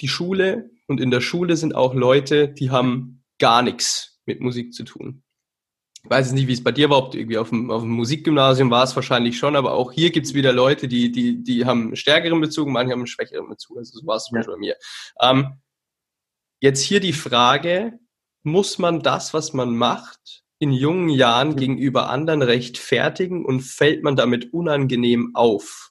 die 0.00 0.08
Schule 0.08 0.70
und 0.86 1.00
in 1.00 1.10
der 1.10 1.20
Schule 1.20 1.56
sind 1.56 1.74
auch 1.74 1.94
Leute, 1.94 2.48
die 2.48 2.70
haben 2.70 3.24
gar 3.38 3.62
nichts 3.62 4.20
mit 4.26 4.40
Musik 4.40 4.72
zu 4.72 4.84
tun. 4.84 5.22
Ich 6.02 6.10
weiß 6.10 6.32
nicht, 6.32 6.46
wie 6.46 6.52
es 6.52 6.64
bei 6.64 6.72
dir 6.72 6.88
war, 6.88 6.98
ob 6.98 7.10
du 7.10 7.18
irgendwie 7.18 7.36
auf 7.36 7.50
dem, 7.50 7.70
auf 7.70 7.82
dem 7.82 7.90
Musikgymnasium 7.90 8.70
warst, 8.70 8.96
wahrscheinlich 8.96 9.36
schon, 9.36 9.54
aber 9.54 9.72
auch 9.72 9.92
hier 9.92 10.10
gibt 10.10 10.26
es 10.26 10.34
wieder 10.34 10.52
Leute, 10.52 10.88
die, 10.88 11.12
die, 11.12 11.42
die 11.42 11.66
haben 11.66 11.88
einen 11.88 11.96
stärkeren 11.96 12.40
Bezug, 12.40 12.68
manche 12.68 12.92
haben 12.92 13.00
einen 13.00 13.06
schwächeren 13.06 13.48
Bezug. 13.48 13.76
Also 13.76 13.98
so 13.98 14.06
war 14.06 14.16
es 14.16 14.30
ja. 14.32 14.40
bei 14.40 14.56
mir. 14.56 14.76
Ähm, 15.20 15.60
jetzt 16.60 16.80
hier 16.80 17.00
die 17.00 17.12
Frage, 17.12 17.98
muss 18.42 18.78
man 18.78 19.02
das, 19.02 19.34
was 19.34 19.52
man 19.52 19.76
macht, 19.76 20.42
in 20.58 20.72
jungen 20.72 21.08
Jahren 21.08 21.56
gegenüber 21.56 22.08
anderen 22.08 22.42
rechtfertigen 22.42 23.44
und 23.44 23.60
fällt 23.60 24.02
man 24.02 24.16
damit 24.16 24.52
unangenehm 24.52 25.34
auf. 25.34 25.89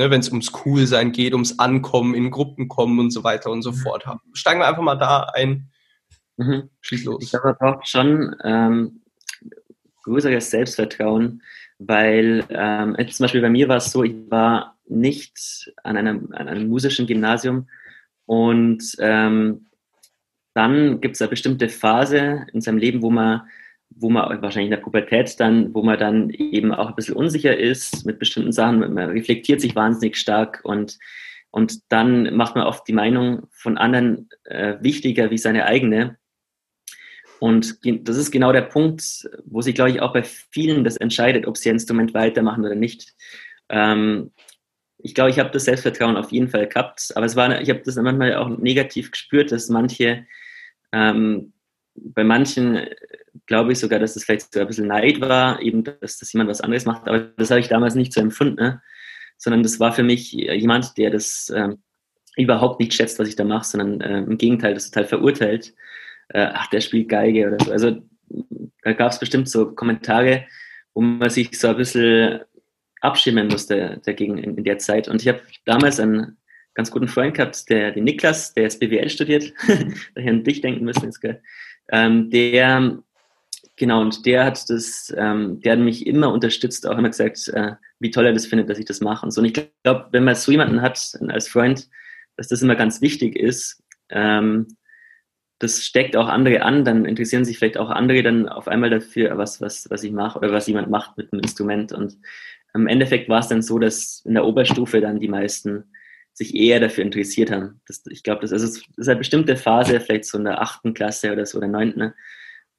Ne, 0.00 0.10
Wenn 0.10 0.20
es 0.20 0.30
ums 0.30 0.50
Coolsein 0.50 1.12
geht, 1.12 1.34
ums 1.34 1.58
Ankommen, 1.58 2.14
in 2.14 2.30
Gruppen 2.30 2.68
kommen 2.68 2.98
und 2.98 3.10
so 3.10 3.22
weiter 3.22 3.50
und 3.50 3.60
so 3.60 3.72
mhm. 3.72 3.76
fort. 3.76 4.06
Steigen 4.32 4.58
wir 4.60 4.66
einfach 4.66 4.80
mal 4.80 4.94
da 4.94 5.30
ein. 5.34 5.68
Mhm. 6.38 6.70
Schieß 6.80 7.04
los. 7.04 7.22
Ich 7.22 7.28
glaube, 7.28 7.48
man 7.48 7.56
braucht 7.58 7.86
schon 7.86 8.34
ähm, 8.42 9.02
größeres 10.04 10.50
Selbstvertrauen, 10.50 11.42
weil 11.78 12.46
ähm, 12.48 12.96
zum 13.10 13.24
Beispiel 13.24 13.42
bei 13.42 13.50
mir 13.50 13.68
war 13.68 13.76
es 13.76 13.92
so, 13.92 14.02
ich 14.02 14.14
war 14.30 14.78
nicht 14.86 15.70
an 15.84 15.98
einem, 15.98 16.32
an 16.32 16.48
einem 16.48 16.70
musischen 16.70 17.06
Gymnasium 17.06 17.68
und 18.24 18.82
ähm, 19.00 19.66
dann 20.54 21.02
gibt 21.02 21.16
es 21.16 21.20
eine 21.20 21.28
bestimmte 21.28 21.68
Phase 21.68 22.46
in 22.54 22.62
seinem 22.62 22.78
Leben, 22.78 23.02
wo 23.02 23.10
man, 23.10 23.42
wo 23.90 24.08
man 24.08 24.40
wahrscheinlich 24.42 24.70
in 24.70 24.76
der 24.76 24.82
Pubertät 24.82 25.38
dann, 25.40 25.74
wo 25.74 25.82
man 25.82 25.98
dann 25.98 26.30
eben 26.30 26.72
auch 26.72 26.88
ein 26.88 26.94
bisschen 26.94 27.16
unsicher 27.16 27.56
ist 27.56 28.06
mit 28.06 28.18
bestimmten 28.18 28.52
Sachen, 28.52 28.78
man 28.78 29.10
reflektiert 29.10 29.60
sich 29.60 29.74
wahnsinnig 29.74 30.16
stark 30.16 30.60
und, 30.64 30.98
und 31.50 31.80
dann 31.92 32.34
macht 32.34 32.54
man 32.54 32.66
oft 32.66 32.86
die 32.88 32.92
Meinung 32.92 33.48
von 33.50 33.76
anderen 33.76 34.28
äh, 34.44 34.76
wichtiger 34.80 35.30
wie 35.30 35.38
seine 35.38 35.66
eigene. 35.66 36.16
Und 37.40 37.78
das 38.06 38.16
ist 38.16 38.30
genau 38.30 38.52
der 38.52 38.62
Punkt, 38.62 39.28
wo 39.44 39.62
sich, 39.62 39.74
glaube 39.74 39.90
ich, 39.90 40.00
auch 40.02 40.12
bei 40.12 40.22
vielen 40.22 40.84
das 40.84 40.98
entscheidet, 40.98 41.46
ob 41.46 41.56
sie 41.56 41.70
ein 41.70 41.76
Instrument 41.76 42.12
weitermachen 42.12 42.64
oder 42.64 42.74
nicht. 42.74 43.14
Ähm, 43.70 44.30
ich 44.98 45.14
glaube, 45.14 45.30
ich 45.30 45.38
habe 45.38 45.50
das 45.50 45.64
Selbstvertrauen 45.64 46.16
auf 46.16 46.32
jeden 46.32 46.48
Fall 46.48 46.66
gehabt, 46.68 47.12
aber 47.14 47.24
es 47.24 47.36
war, 47.36 47.60
ich 47.60 47.70
habe 47.70 47.80
das 47.84 47.96
manchmal 47.96 48.34
auch 48.34 48.48
negativ 48.48 49.10
gespürt, 49.10 49.52
dass 49.52 49.70
manche, 49.70 50.26
ähm, 50.92 51.54
bei 51.94 52.24
manchen 52.24 52.86
glaube 53.46 53.72
ich 53.72 53.78
sogar, 53.78 53.98
dass 53.98 54.16
es 54.16 54.24
vielleicht 54.24 54.52
so 54.52 54.60
ein 54.60 54.66
bisschen 54.66 54.88
Neid 54.88 55.20
war, 55.20 55.60
eben, 55.60 55.84
dass, 55.84 56.18
dass 56.18 56.32
jemand 56.32 56.50
was 56.50 56.60
anderes 56.60 56.84
macht, 56.84 57.08
aber 57.08 57.20
das 57.36 57.50
habe 57.50 57.60
ich 57.60 57.68
damals 57.68 57.94
nicht 57.94 58.12
so 58.12 58.20
empfunden, 58.20 58.56
ne? 58.56 58.82
sondern 59.36 59.62
das 59.62 59.80
war 59.80 59.92
für 59.92 60.02
mich 60.02 60.32
jemand, 60.32 60.98
der 60.98 61.10
das 61.10 61.52
ähm, 61.54 61.78
überhaupt 62.36 62.80
nicht 62.80 62.94
schätzt, 62.94 63.18
was 63.18 63.28
ich 63.28 63.36
da 63.36 63.44
mache, 63.44 63.64
sondern 63.64 64.00
äh, 64.00 64.18
im 64.18 64.38
Gegenteil, 64.38 64.74
das 64.74 64.90
total 64.90 65.06
verurteilt. 65.06 65.74
Äh, 66.28 66.48
ach, 66.52 66.68
der 66.68 66.80
spielt 66.80 67.08
Geige 67.08 67.46
oder 67.48 67.64
so. 67.64 67.72
Also 67.72 68.02
da 68.82 68.92
gab 68.92 69.12
es 69.12 69.18
bestimmt 69.18 69.48
so 69.48 69.72
Kommentare, 69.72 70.46
wo 70.94 71.00
man 71.00 71.30
sich 71.30 71.58
so 71.58 71.68
ein 71.68 71.76
bisschen 71.76 72.40
abschirmen 73.00 73.48
musste 73.48 74.00
dagegen 74.04 74.38
in, 74.38 74.56
in 74.56 74.64
der 74.64 74.78
Zeit. 74.78 75.08
Und 75.08 75.22
ich 75.22 75.28
habe 75.28 75.40
damals 75.64 75.98
einen 75.98 76.36
ganz 76.74 76.90
guten 76.90 77.08
Freund 77.08 77.34
gehabt, 77.34 77.68
der, 77.68 77.92
den 77.92 78.04
Niklas, 78.04 78.54
der 78.54 78.66
ist 78.66 78.78
BWL 78.78 79.10
studiert, 79.10 79.52
daher 80.14 80.30
an 80.30 80.44
dich 80.44 80.60
denken 80.60 80.84
müssen 80.84 81.04
jetzt, 81.04 81.20
gell? 81.20 81.42
Ähm, 81.90 82.30
der, 82.30 83.02
genau, 83.80 84.02
und 84.02 84.26
der 84.26 84.44
hat 84.44 84.68
das, 84.68 85.12
ähm, 85.16 85.60
der 85.62 85.72
hat 85.72 85.78
mich 85.80 86.06
immer 86.06 86.32
unterstützt, 86.32 86.86
auch 86.86 86.98
immer 86.98 87.08
gesagt, 87.08 87.48
äh, 87.48 87.72
wie 87.98 88.10
toll 88.10 88.26
er 88.26 88.34
das 88.34 88.46
findet, 88.46 88.68
dass 88.68 88.78
ich 88.78 88.84
das 88.84 89.00
mache 89.00 89.24
und 89.24 89.32
so. 89.32 89.40
Und 89.40 89.46
ich 89.46 89.54
glaube, 89.82 90.08
wenn 90.12 90.24
man 90.24 90.34
so 90.34 90.52
jemanden 90.52 90.82
hat 90.82 91.18
als 91.28 91.48
Freund, 91.48 91.88
dass 92.36 92.48
das 92.48 92.62
immer 92.62 92.76
ganz 92.76 93.00
wichtig 93.00 93.36
ist, 93.36 93.82
ähm, 94.10 94.68
das 95.58 95.82
steckt 95.82 96.14
auch 96.14 96.28
andere 96.28 96.62
an, 96.62 96.84
dann 96.84 97.06
interessieren 97.06 97.44
sich 97.44 97.58
vielleicht 97.58 97.78
auch 97.78 97.90
andere 97.90 98.22
dann 98.22 98.48
auf 98.48 98.68
einmal 98.68 98.90
dafür, 98.90 99.36
was, 99.38 99.62
was, 99.62 99.88
was 99.90 100.04
ich 100.04 100.12
mache 100.12 100.38
oder 100.38 100.52
was 100.52 100.66
jemand 100.66 100.90
macht 100.90 101.16
mit 101.16 101.32
einem 101.32 101.40
Instrument. 101.40 101.92
Und 101.92 102.18
im 102.74 102.86
Endeffekt 102.86 103.30
war 103.30 103.40
es 103.40 103.48
dann 103.48 103.62
so, 103.62 103.78
dass 103.78 104.22
in 104.26 104.34
der 104.34 104.44
Oberstufe 104.44 105.00
dann 105.00 105.20
die 105.20 105.28
meisten 105.28 105.84
sich 106.34 106.54
eher 106.54 106.80
dafür 106.80 107.04
interessiert 107.04 107.50
haben. 107.50 107.80
Das, 107.86 108.02
ich 108.10 108.22
glaube, 108.22 108.42
das, 108.42 108.52
also 108.52 108.66
das 108.66 108.82
ist 108.96 109.08
eine 109.08 109.18
bestimmte 109.18 109.56
Phase, 109.56 110.00
vielleicht 110.00 110.26
so 110.26 110.36
in 110.36 110.44
der 110.44 110.60
achten 110.60 110.92
Klasse 110.92 111.32
oder 111.32 111.46
so, 111.46 111.58
oder 111.58 111.68
neunten, 111.68 112.12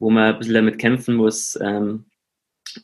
wo 0.02 0.10
man 0.10 0.34
ein 0.34 0.38
bisschen 0.40 0.56
damit 0.56 0.80
kämpfen 0.80 1.16
muss 1.16 1.58
ähm, 1.62 2.06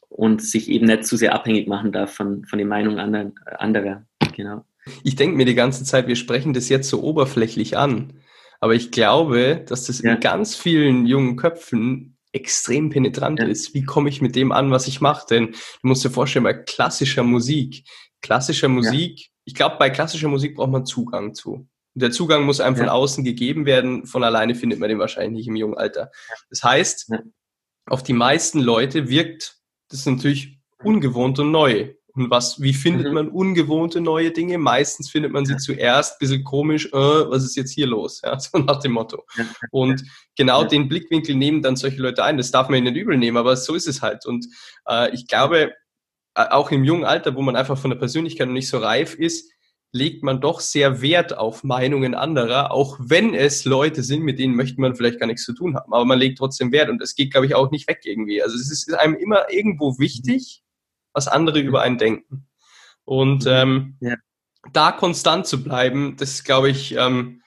und 0.08 0.42
sich 0.42 0.70
eben 0.70 0.86
nicht 0.86 1.06
zu 1.06 1.18
sehr 1.18 1.34
abhängig 1.34 1.68
machen 1.68 1.92
darf 1.92 2.14
von, 2.14 2.46
von 2.46 2.60
den 2.60 2.68
Meinungen 2.68 3.00
anderer. 3.00 3.32
anderer. 3.60 4.06
Genau. 4.36 4.66
Ich 5.04 5.16
denke 5.16 5.36
mir 5.36 5.46
die 5.46 5.56
ganze 5.56 5.84
Zeit, 5.84 6.08
wir 6.08 6.16
sprechen 6.16 6.54
das 6.54 6.70
jetzt 6.70 6.90
so 6.90 7.02
oberflächlich 7.02 7.76
an. 7.76 8.14
Aber 8.60 8.76
ich 8.76 8.92
glaube, 8.92 9.64
dass 9.68 9.86
das 9.86 10.02
ja. 10.02 10.14
in 10.14 10.20
ganz 10.20 10.56
vielen 10.56 11.08
jungen 11.08 11.36
Köpfen 11.38 12.18
extrem 12.32 12.92
penetrant 12.92 13.40
ja. 13.40 13.48
ist. 13.48 13.74
Wie 13.74 13.84
komme 13.84 14.10
ich 14.10 14.22
mit 14.22 14.36
dem 14.36 14.52
an, 14.52 14.70
was 14.70 14.88
ich 14.88 15.02
mache? 15.02 15.26
Denn 15.28 15.48
du 15.48 15.88
musst 15.88 16.06
dir 16.06 16.12
vorstellen, 16.12 16.44
bei 16.44 16.54
klassischer 16.54 17.24
Musik, 17.24 17.84
klassischer 18.22 18.68
Musik, 18.68 19.20
ja. 19.20 19.28
ich 19.46 19.56
glaube, 19.56 19.78
bei 19.80 19.90
klassischer 19.90 20.28
Musik 20.28 20.56
braucht 20.56 20.72
man 20.72 20.86
Zugang 20.86 21.34
zu. 21.34 21.68
Der 22.00 22.12
Zugang 22.12 22.44
muss 22.44 22.60
einem 22.60 22.76
ja. 22.76 22.84
von 22.84 22.90
außen 22.90 23.24
gegeben 23.24 23.66
werden. 23.66 24.06
Von 24.06 24.24
alleine 24.24 24.56
findet 24.56 24.80
man 24.80 24.90
den 24.90 25.00
wahrscheinlich 25.00 25.34
nicht 25.34 25.48
im 25.48 25.56
jungen 25.56 25.78
Alter. 25.78 26.12
Das 26.50 26.64
heißt, 26.64 27.12
auf 27.88 28.04
die 28.04 28.14
meisten 28.14 28.60
Leute 28.60 29.10
wirkt 29.10 29.58
das 29.90 30.06
natürlich 30.06 30.60
ungewohnt 30.84 31.40
und 31.40 31.52
neu. 31.52 31.94
Und 32.18 32.32
was, 32.32 32.60
wie 32.60 32.74
findet 32.74 33.08
mhm. 33.08 33.14
man 33.14 33.30
ungewohnte 33.30 34.02
neue 34.02 34.32
Dinge? 34.32 34.58
Meistens 34.58 35.10
findet 35.10 35.32
man 35.32 35.46
sie 35.46 35.54
ja. 35.54 35.58
zuerst 35.60 36.18
bisschen 36.18 36.44
komisch, 36.44 36.88
äh, 36.88 36.92
was 36.92 37.44
ist 37.44 37.56
jetzt 37.56 37.72
hier 37.72 37.86
los? 37.86 38.22
Ja, 38.24 38.40
so 38.40 38.58
nach 38.58 38.80
dem 38.80 38.94
Motto. 38.94 39.24
Ja. 39.38 39.46
Und 39.72 40.04
genau 40.36 40.64
ja. 40.64 40.68
den 40.68 40.90
Blickwinkel 40.90 41.36
nehmen 41.36 41.62
dann 41.62 41.76
solche 41.76 42.02
Leute 42.02 42.24
ein. 42.24 42.38
Das 42.38 42.52
darf 42.52 42.70
man 42.70 42.80
ihnen 42.80 42.94
nicht 42.94 43.02
übel 43.02 43.18
nehmen, 43.18 43.38
aber 43.38 43.56
so 43.56 43.76
ist 43.76 43.88
es 43.88 44.02
halt. 44.02 44.26
Und 44.26 44.48
äh, 44.88 45.14
ich 45.14 45.28
glaube, 45.28 45.74
äh, 46.34 46.46
auch 46.50 46.72
im 46.72 46.84
jungen 46.84 47.06
Alter, 47.06 47.36
wo 47.36 47.42
man 47.44 47.56
einfach 47.56 47.78
von 47.78 47.92
der 47.92 47.98
Persönlichkeit 47.98 48.48
noch 48.48 48.54
nicht 48.54 48.70
so 48.70 48.80
reif 48.80 49.14
ist, 49.14 49.52
legt 49.92 50.24
man 50.24 50.42
doch 50.42 50.60
sehr 50.60 51.02
Wert 51.02 51.38
auf 51.38 51.64
Meinungen 51.64 52.14
anderer, 52.14 52.72
auch 52.72 52.98
wenn 53.00 53.34
es 53.34 53.66
Leute 53.66 54.04
sind, 54.04 54.24
mit 54.24 54.40
denen 54.40 54.56
möchte 54.56 54.82
man 54.82 54.96
vielleicht 54.96 55.20
gar 55.20 55.28
nichts 55.28 55.44
zu 55.44 55.54
tun 55.54 55.76
haben. 55.76 55.94
Aber 55.94 56.06
man 56.06 56.20
legt 56.20 56.38
trotzdem 56.38 56.72
Wert 56.72 56.90
und 56.90 57.00
das 57.00 57.16
geht, 57.16 57.32
glaube 57.32 57.46
ich, 57.46 57.56
auch 57.56 57.72
nicht 57.72 57.88
weg 57.88 58.02
irgendwie. 58.04 58.42
Also 58.44 58.56
es 58.56 58.72
ist 58.72 58.94
einem 58.94 59.16
immer 59.16 59.52
irgendwo 59.52 59.98
wichtig, 59.98 60.64
was 61.14 61.28
andere 61.28 61.60
über 61.60 61.82
einen 61.82 61.98
denken. 61.98 62.48
Und 63.06 63.46
mhm. 63.46 63.52
ähm, 63.52 63.98
ja. 64.02 64.16
da 64.74 64.92
konstant 64.92 65.48
zu 65.48 65.64
bleiben, 65.64 66.16
das 66.18 66.32
ist, 66.32 66.44
glaube 66.44 66.70
ich, 66.70 66.94
ähm, 66.96 67.42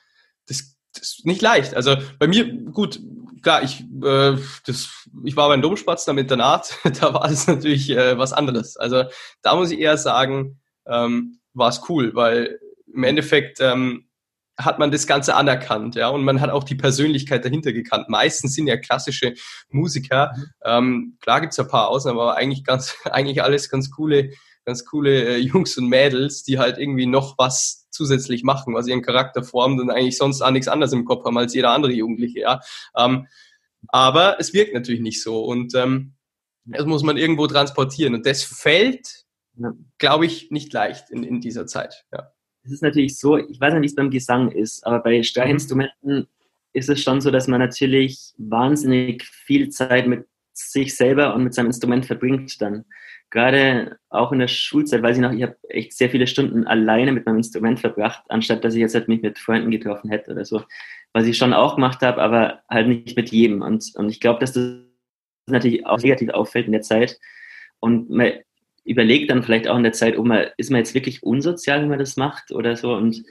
das, 0.46 0.78
das 0.94 1.18
ist 1.18 1.26
nicht 1.26 1.42
leicht. 1.42 1.74
Also 1.74 1.96
bei 2.18 2.26
mir, 2.26 2.50
gut, 2.72 3.00
klar, 3.42 3.62
ich, 3.62 3.80
äh, 4.02 4.36
das, 4.64 5.06
ich 5.24 5.36
war 5.36 5.48
beim 5.48 5.62
Domspatz, 5.62 6.08
am 6.08 6.18
Internat, 6.18 6.78
da 7.00 7.12
war 7.12 7.30
es 7.30 7.46
natürlich 7.46 7.90
äh, 7.90 8.16
was 8.16 8.32
anderes. 8.32 8.78
Also 8.78 9.04
da 9.42 9.54
muss 9.54 9.70
ich 9.70 9.78
eher 9.78 9.98
sagen, 9.98 10.60
ähm, 10.86 11.39
war 11.54 11.68
es 11.68 11.82
cool, 11.88 12.14
weil 12.14 12.58
im 12.92 13.04
Endeffekt 13.04 13.60
ähm, 13.60 14.10
hat 14.64 14.78
man 14.78 14.90
das 14.90 15.06
Ganze 15.06 15.34
anerkannt, 15.34 15.94
ja, 15.94 16.08
und 16.08 16.24
man 16.24 16.40
hat 16.40 16.50
auch 16.50 16.64
die 16.64 16.74
Persönlichkeit 16.74 17.44
dahinter 17.44 17.72
gekannt. 17.72 18.08
Meistens 18.08 18.54
sind 18.54 18.66
ja 18.66 18.76
klassische 18.76 19.34
Musiker, 19.70 20.32
mhm. 20.36 20.44
ähm, 20.64 21.16
klar 21.20 21.40
gibt's 21.40 21.56
ja 21.56 21.64
ein 21.64 21.70
paar 21.70 21.88
Ausnahmen, 21.88 22.18
aber 22.18 22.36
eigentlich 22.36 22.64
ganz, 22.64 22.94
eigentlich 23.04 23.42
alles 23.42 23.70
ganz 23.70 23.90
coole, 23.90 24.30
ganz 24.64 24.84
coole 24.84 25.24
äh, 25.24 25.36
Jungs 25.38 25.76
und 25.78 25.88
Mädels, 25.88 26.42
die 26.42 26.58
halt 26.58 26.78
irgendwie 26.78 27.06
noch 27.06 27.38
was 27.38 27.88
zusätzlich 27.90 28.44
machen, 28.44 28.74
was 28.74 28.86
ihren 28.86 29.02
Charakter 29.02 29.42
formt 29.42 29.80
und 29.80 29.90
eigentlich 29.90 30.16
sonst 30.16 30.42
auch 30.42 30.50
nichts 30.50 30.68
anderes 30.68 30.92
im 30.92 31.04
Kopf 31.04 31.24
haben 31.24 31.38
als 31.38 31.54
jeder 31.54 31.70
andere 31.70 31.92
Jugendliche, 31.92 32.40
ja. 32.40 32.60
Ähm, 32.96 33.26
aber 33.88 34.38
es 34.38 34.52
wirkt 34.52 34.74
natürlich 34.74 35.00
nicht 35.00 35.22
so 35.22 35.42
und 35.44 35.74
ähm, 35.74 36.14
das 36.64 36.84
muss 36.84 37.02
man 37.02 37.16
irgendwo 37.16 37.46
transportieren 37.46 38.14
und 38.14 38.26
das 38.26 38.42
fällt, 38.42 39.24
ja. 39.56 39.72
glaube 39.98 40.26
ich, 40.26 40.50
nicht 40.50 40.72
leicht 40.72 41.10
in, 41.10 41.22
in 41.22 41.40
dieser 41.40 41.66
Zeit, 41.66 42.04
ja 42.12 42.32
es 42.64 42.72
ist 42.72 42.82
natürlich 42.82 43.18
so, 43.18 43.36
ich 43.36 43.60
weiß 43.60 43.72
nicht, 43.74 43.82
wie 43.82 43.86
es 43.86 43.94
beim 43.94 44.10
Gesang 44.10 44.50
ist, 44.50 44.86
aber 44.86 45.00
bei 45.00 45.22
Streichinstrumenten 45.22 46.16
mhm. 46.18 46.26
ist 46.72 46.88
es 46.88 47.02
schon 47.02 47.20
so, 47.20 47.30
dass 47.30 47.48
man 47.48 47.60
natürlich 47.60 48.32
wahnsinnig 48.38 49.24
viel 49.24 49.70
Zeit 49.70 50.06
mit 50.06 50.26
sich 50.52 50.94
selber 50.94 51.34
und 51.34 51.44
mit 51.44 51.54
seinem 51.54 51.66
Instrument 51.66 52.04
verbringt 52.04 52.60
dann. 52.60 52.84
Gerade 53.30 53.98
auch 54.08 54.32
in 54.32 54.40
der 54.40 54.48
Schulzeit, 54.48 55.02
weiß 55.02 55.16
ich 55.16 55.22
noch, 55.22 55.32
ich 55.32 55.42
habe 55.42 55.56
echt 55.68 55.92
sehr 55.96 56.10
viele 56.10 56.26
Stunden 56.26 56.66
alleine 56.66 57.12
mit 57.12 57.24
meinem 57.24 57.38
Instrument 57.38 57.78
verbracht, 57.78 58.24
anstatt 58.28 58.64
dass 58.64 58.74
ich 58.74 58.80
jetzt 58.80 58.94
halt 58.94 59.08
mich 59.08 59.22
mit 59.22 59.38
Freunden 59.38 59.70
getroffen 59.70 60.10
hätte 60.10 60.32
oder 60.32 60.44
so. 60.44 60.62
Was 61.12 61.26
ich 61.26 61.38
schon 61.38 61.52
auch 61.52 61.76
gemacht 61.76 62.02
habe, 62.02 62.20
aber 62.20 62.62
halt 62.68 62.88
nicht 62.88 63.16
mit 63.16 63.30
jedem. 63.30 63.62
Und, 63.62 63.92
und 63.94 64.10
ich 64.10 64.20
glaube, 64.20 64.40
dass 64.40 64.52
das 64.52 64.80
natürlich 65.46 65.86
auch 65.86 65.98
negativ 65.98 66.30
auffällt 66.30 66.66
in 66.66 66.72
der 66.72 66.82
Zeit. 66.82 67.18
Und 67.78 68.10
man 68.10 68.32
überlegt 68.84 69.30
dann 69.30 69.42
vielleicht 69.42 69.68
auch 69.68 69.76
in 69.76 69.82
der 69.82 69.92
Zeit, 69.92 70.18
oh, 70.18 70.24
man, 70.24 70.46
ist 70.56 70.70
man 70.70 70.78
jetzt 70.78 70.94
wirklich 70.94 71.22
unsozial, 71.22 71.82
wenn 71.82 71.88
man 71.88 71.98
das 71.98 72.16
macht 72.16 72.52
oder 72.52 72.76
so. 72.76 72.94
Und 72.94 73.22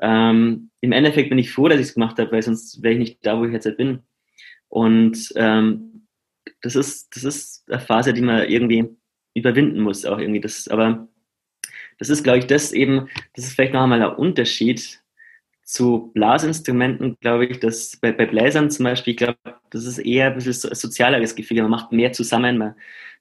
ähm, 0.00 0.70
im 0.80 0.92
Endeffekt 0.92 1.28
bin 1.28 1.38
ich 1.38 1.50
froh, 1.50 1.68
dass 1.68 1.80
ich 1.80 1.88
es 1.88 1.94
gemacht 1.94 2.18
habe, 2.18 2.30
weil 2.32 2.42
sonst 2.42 2.82
wäre 2.82 2.94
ich 2.94 2.98
nicht 2.98 3.26
da, 3.26 3.38
wo 3.38 3.44
ich 3.44 3.52
jetzt 3.52 3.66
halt 3.66 3.76
bin. 3.76 4.00
Und 4.68 5.32
ähm, 5.36 6.06
das 6.62 6.76
ist, 6.76 7.14
das 7.14 7.24
ist 7.24 7.70
eine 7.70 7.80
Phase, 7.80 8.12
die 8.12 8.22
man 8.22 8.48
irgendwie 8.48 8.88
überwinden 9.34 9.80
muss, 9.80 10.04
auch 10.04 10.18
irgendwie. 10.18 10.40
Das, 10.40 10.68
aber 10.68 11.08
das 11.98 12.08
ist, 12.08 12.22
glaube 12.22 12.38
ich, 12.38 12.46
das 12.46 12.72
eben, 12.72 13.08
das 13.34 13.46
ist 13.46 13.54
vielleicht 13.54 13.74
noch 13.74 13.82
einmal 13.82 14.02
ein 14.02 14.16
Unterschied 14.16 15.00
zu 15.62 16.10
Blasinstrumenten, 16.14 17.18
glaube 17.20 17.46
ich, 17.46 17.60
dass 17.60 17.96
bei, 17.98 18.12
bei 18.12 18.24
Bläsern 18.24 18.70
zum 18.70 18.84
Beispiel, 18.84 19.12
ich 19.12 19.18
glaube, 19.18 19.38
das 19.70 19.84
ist 19.84 19.98
eher 19.98 20.28
ein 20.28 20.34
bisschen 20.34 20.54
so, 20.54 20.68
ein 20.70 20.74
sozialeres 20.74 21.34
Gefühl. 21.34 21.60
Man 21.60 21.70
macht 21.70 21.92
mehr 21.92 22.12
zusammen, 22.12 22.56
man, 22.56 22.74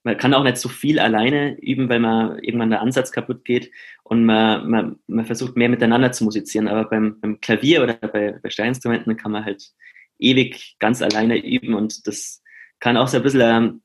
man 0.08 0.18
kann 0.18 0.34
auch 0.34 0.44
nicht 0.44 0.56
so 0.56 0.70
viel 0.70 1.00
alleine 1.00 1.60
üben, 1.60 1.90
weil 1.90 2.00
man 2.00 2.40
irgendwann 2.40 2.70
der 2.70 2.80
Ansatz 2.80 3.12
kaputt 3.12 3.44
geht 3.44 3.72
und 4.04 4.24
man, 4.24 4.70
man, 4.70 5.00
man 5.08 5.26
versucht 5.26 5.58
mehr 5.58 5.68
miteinander 5.68 6.14
zu 6.14 6.24
musizieren. 6.24 6.70
Aber 6.70 6.86
beim, 6.86 7.20
beim 7.20 7.42
Klavier 7.42 7.84
oder 7.84 7.96
bei, 7.96 8.40
bei 8.42 8.50
Steininstrumenten 8.50 9.18
kann 9.18 9.34
man 9.34 9.44
halt 9.44 9.74
ewig 10.18 10.78
ganz 10.80 11.02
alleine 11.02 11.46
üben 11.46 11.74
und 11.74 12.08
das 12.08 12.42
kann 12.80 12.96
auch 12.96 13.10
so 13.10 13.18
ein 13.18 13.24
bisschen, 13.24 13.42
ähm, 13.42 13.82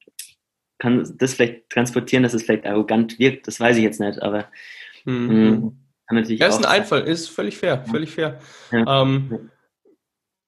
kann 0.78 1.12
das 1.18 1.35
vielleicht 1.35 1.68
transportieren, 1.70 2.22
dass 2.22 2.35
es 2.35 2.44
vielleicht 2.44 2.66
arrogant 2.66 3.18
wirkt. 3.18 3.48
Das 3.48 3.58
weiß 3.58 3.76
ich 3.76 3.82
jetzt 3.82 3.98
nicht, 3.98 4.22
aber 4.22 4.48
mhm. 5.04 5.26
mh, 5.26 5.28
hm, 5.28 5.76
kann 6.06 6.16
natürlich 6.18 6.40
ja, 6.40 6.46
ist 6.46 6.58
ein 6.58 6.66
Einfall, 6.66 7.02
ist 7.02 7.30
völlig 7.30 7.56
fair, 7.56 7.85
völlig 7.85 8.12
fair. 8.12 8.38
Ja. 8.70 9.02
Ähm, 9.02 9.50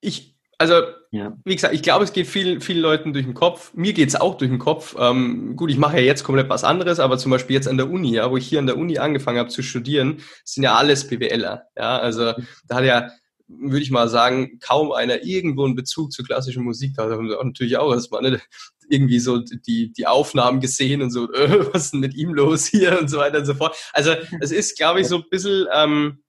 ich, 0.01 0.34
also, 0.71 0.87
ja. 1.11 1.37
wie 1.45 1.55
gesagt, 1.55 1.75
ich 1.75 1.83
glaube, 1.83 2.05
es 2.05 2.15
geht 2.15 2.27
vielen, 2.27 2.63
vielen 2.63 2.81
Leuten 2.81 3.13
durch 3.13 3.27
den 3.27 3.35
Kopf. 3.35 3.75
Mir 3.75 3.93
geht 3.93 4.09
es 4.09 4.17
auch 4.17 4.39
durch 4.39 4.51
den 4.51 4.59
Kopf. 4.59 4.97
Ähm, 4.99 5.57
gut, 5.57 5.71
ich 5.71 5.77
mache 5.77 5.99
ja 5.99 6.03
jetzt 6.03 6.25
komplett 6.25 6.49
was 6.49 6.65
anderes, 6.65 7.01
aber 7.01 7.19
zum 7.19 7.31
Beispiel 7.31 7.55
jetzt 7.55 7.69
an 7.69 7.77
der 7.77 7.91
Uni, 7.91 8.15
ja, 8.15 8.31
wo 8.31 8.39
ich 8.39 8.47
hier 8.47 8.61
an 8.61 8.67
der 8.67 8.79
Uni 8.79 8.97
angefangen 8.97 9.39
habe 9.39 9.51
zu 9.51 9.63
studieren, 9.63 10.23
sind 10.43 10.63
ja 10.63 10.75
alles 10.75 11.07
BWLer. 11.07 11.65
Ja, 11.77 11.99
also 11.99 12.33
da 12.67 12.77
hat 12.77 12.85
ja, 12.85 13.11
würde 13.47 13.83
ich 13.83 13.91
mal 13.91 14.09
sagen, 14.09 14.59
kaum 14.59 14.91
einer 14.91 15.23
irgendwo 15.23 15.67
einen 15.67 15.75
Bezug 15.75 16.13
zur 16.13 16.25
klassischen 16.25 16.65
Musik. 16.65 16.95
Da 16.97 17.11
haben 17.11 17.29
wir 17.29 17.39
auch 17.39 17.45
natürlich 17.45 17.77
auch 17.77 17.93
erstmal 17.93 18.23
ne, 18.23 18.41
irgendwie 18.89 19.19
so 19.19 19.39
die, 19.39 19.93
die 19.93 20.07
Aufnahmen 20.07 20.61
gesehen 20.61 21.03
und 21.03 21.11
so, 21.11 21.31
äh, 21.31 21.67
was 21.75 21.85
ist 21.85 21.93
denn 21.93 22.01
mit 22.01 22.15
ihm 22.15 22.33
los 22.33 22.65
hier 22.65 22.99
und 22.99 23.11
so 23.11 23.19
weiter 23.19 23.41
und 23.41 23.45
so 23.45 23.53
fort. 23.53 23.77
Also 23.93 24.13
es 24.41 24.51
ist, 24.51 24.79
glaube 24.79 25.03
ich, 25.03 25.09
so 25.09 25.17
ein 25.17 25.25
bisschen. 25.31 25.67
Ähm, 25.75 26.24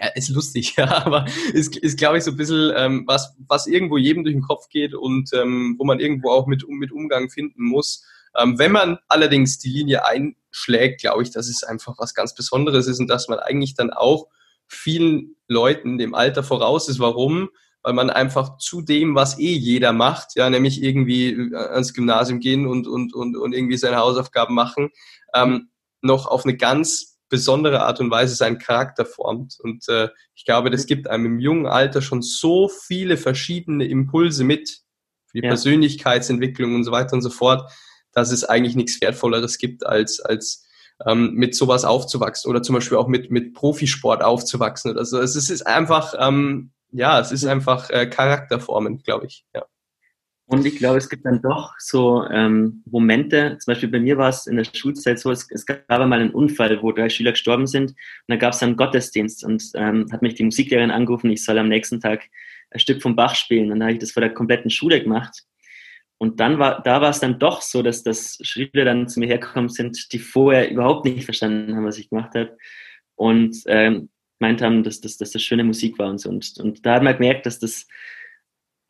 ja, 0.00 0.08
ist 0.14 0.28
lustig, 0.30 0.74
ja, 0.78 1.04
aber 1.04 1.26
ist, 1.52 1.76
ist 1.76 1.98
glaube 1.98 2.18
ich, 2.18 2.24
so 2.24 2.30
ein 2.32 2.36
bisschen 2.36 2.72
ähm, 2.76 3.04
was, 3.06 3.34
was 3.46 3.66
irgendwo 3.66 3.98
jedem 3.98 4.24
durch 4.24 4.34
den 4.34 4.42
Kopf 4.42 4.68
geht 4.68 4.94
und 4.94 5.30
ähm, 5.34 5.76
wo 5.78 5.84
man 5.84 6.00
irgendwo 6.00 6.30
auch 6.30 6.46
mit, 6.46 6.66
mit 6.68 6.92
Umgang 6.92 7.30
finden 7.30 7.64
muss. 7.64 8.04
Ähm, 8.38 8.58
wenn 8.58 8.72
man 8.72 8.98
allerdings 9.08 9.58
die 9.58 9.70
Linie 9.70 10.06
einschlägt, 10.06 11.00
glaube 11.00 11.22
ich, 11.22 11.30
dass 11.30 11.48
es 11.48 11.64
einfach 11.64 11.98
was 11.98 12.14
ganz 12.14 12.34
Besonderes 12.34 12.86
ist 12.86 13.00
und 13.00 13.08
dass 13.08 13.28
man 13.28 13.38
eigentlich 13.38 13.74
dann 13.74 13.90
auch 13.90 14.28
vielen 14.66 15.36
Leuten 15.48 15.98
dem 15.98 16.14
Alter 16.14 16.44
voraus 16.44 16.88
ist. 16.88 17.00
Warum? 17.00 17.50
Weil 17.82 17.94
man 17.94 18.10
einfach 18.10 18.58
zu 18.58 18.82
dem, 18.82 19.14
was 19.14 19.38
eh 19.38 19.54
jeder 19.54 19.92
macht, 19.92 20.36
ja, 20.36 20.48
nämlich 20.48 20.82
irgendwie 20.82 21.30
äh, 21.30 21.56
ans 21.56 21.92
Gymnasium 21.92 22.38
gehen 22.38 22.66
und, 22.66 22.86
und, 22.86 23.14
und, 23.14 23.36
und 23.36 23.52
irgendwie 23.52 23.76
seine 23.76 23.96
Hausaufgaben 23.96 24.54
machen, 24.54 24.90
ähm, 25.34 25.70
noch 26.02 26.26
auf 26.26 26.44
eine 26.44 26.56
ganz 26.56 27.18
besondere 27.30 27.82
Art 27.82 28.00
und 28.00 28.10
Weise 28.10 28.34
seinen 28.34 28.58
Charakter 28.58 29.06
formt. 29.06 29.56
Und 29.62 29.88
äh, 29.88 30.08
ich 30.34 30.44
glaube, 30.44 30.68
das 30.68 30.84
gibt 30.84 31.08
einem 31.08 31.24
im 31.24 31.38
jungen 31.38 31.66
Alter 31.66 32.02
schon 32.02 32.20
so 32.20 32.68
viele 32.68 33.16
verschiedene 33.16 33.86
Impulse 33.86 34.44
mit 34.44 34.82
für 35.26 35.38
die 35.38 35.44
ja. 35.44 35.48
Persönlichkeitsentwicklung 35.48 36.74
und 36.74 36.84
so 36.84 36.92
weiter 36.92 37.14
und 37.14 37.22
so 37.22 37.30
fort, 37.30 37.70
dass 38.12 38.32
es 38.32 38.44
eigentlich 38.44 38.76
nichts 38.76 39.00
Wertvolleres 39.00 39.56
gibt, 39.58 39.86
als, 39.86 40.20
als 40.20 40.66
ähm, 41.06 41.32
mit 41.34 41.54
sowas 41.54 41.84
aufzuwachsen 41.84 42.50
oder 42.50 42.62
zum 42.62 42.74
Beispiel 42.74 42.98
auch 42.98 43.08
mit, 43.08 43.30
mit 43.30 43.54
Profisport 43.54 44.22
aufzuwachsen 44.22 44.90
oder 44.90 45.04
so. 45.04 45.18
Es 45.18 45.36
ist 45.36 45.66
einfach, 45.66 46.14
ähm, 46.18 46.72
ja, 46.90 47.20
es 47.20 47.32
ist 47.32 47.46
einfach 47.46 47.88
äh, 47.90 48.06
Charakterformen, 48.06 48.98
glaube 48.98 49.26
ich. 49.26 49.46
Ja. 49.54 49.64
Und 50.50 50.66
ich 50.66 50.78
glaube, 50.78 50.98
es 50.98 51.08
gibt 51.08 51.24
dann 51.24 51.40
doch 51.42 51.74
so 51.78 52.26
ähm, 52.28 52.82
Momente, 52.90 53.56
zum 53.60 53.72
Beispiel 53.72 53.88
bei 53.88 54.00
mir 54.00 54.18
war 54.18 54.30
es 54.30 54.48
in 54.48 54.56
der 54.56 54.64
Schulzeit 54.64 55.20
so, 55.20 55.30
es, 55.30 55.48
es 55.48 55.64
gab 55.64 55.88
einmal 55.88 56.18
einen 56.18 56.32
Unfall, 56.32 56.82
wo 56.82 56.90
drei 56.90 57.08
Schüler 57.08 57.30
gestorben 57.30 57.68
sind 57.68 57.90
und 57.90 57.96
da 58.26 58.34
gab 58.34 58.52
es 58.52 58.58
dann 58.58 58.74
Gottesdienst 58.74 59.44
und 59.44 59.62
ähm, 59.76 60.06
hat 60.10 60.22
mich 60.22 60.34
die 60.34 60.42
Musiklehrerin 60.42 60.90
angerufen, 60.90 61.30
ich 61.30 61.44
soll 61.44 61.56
am 61.56 61.68
nächsten 61.68 62.00
Tag 62.00 62.28
ein 62.72 62.80
Stück 62.80 63.00
vom 63.00 63.14
Bach 63.14 63.36
spielen. 63.36 63.70
Und 63.70 63.78
dann 63.78 63.82
habe 63.82 63.92
ich 63.92 64.00
das 64.00 64.10
vor 64.10 64.22
der 64.22 64.34
kompletten 64.34 64.70
Schule 64.70 65.00
gemacht. 65.00 65.44
Und 66.18 66.40
dann 66.40 66.58
war, 66.58 66.82
da 66.82 67.00
war 67.00 67.10
es 67.10 67.20
dann 67.20 67.38
doch 67.38 67.62
so, 67.62 67.82
dass 67.82 68.02
das 68.02 68.38
Schüler 68.42 68.84
dann 68.84 69.08
zu 69.08 69.20
mir 69.20 69.26
hergekommen 69.26 69.70
sind, 69.70 70.12
die 70.12 70.18
vorher 70.18 70.68
überhaupt 70.68 71.04
nicht 71.04 71.24
verstanden 71.24 71.76
haben, 71.76 71.86
was 71.86 71.98
ich 71.98 72.10
gemacht 72.10 72.34
habe. 72.34 72.56
Und 73.14 73.56
ähm, 73.66 74.10
meint 74.40 74.62
haben, 74.62 74.82
dass, 74.82 75.00
dass, 75.00 75.16
dass 75.16 75.30
das 75.30 75.42
schöne 75.42 75.62
Musik 75.62 75.96
war 76.00 76.10
und 76.10 76.18
so. 76.18 76.28
Und, 76.28 76.58
und 76.58 76.84
da 76.84 76.94
hat 76.94 77.04
man 77.04 77.14
gemerkt, 77.14 77.46
dass 77.46 77.60
das 77.60 77.86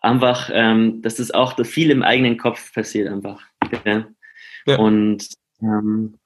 einfach, 0.01 0.51
ähm, 0.53 1.03
dass 1.03 1.17
das 1.17 1.31
auch 1.31 1.55
viel 1.65 1.91
im 1.91 2.03
eigenen 2.03 2.39
Kopf 2.39 2.73
passiert 2.73 3.09
einfach. 3.09 3.43
Ja. 3.85 4.07
ja. 4.67 4.79
Und 4.79 5.29
ähm, 5.63 6.19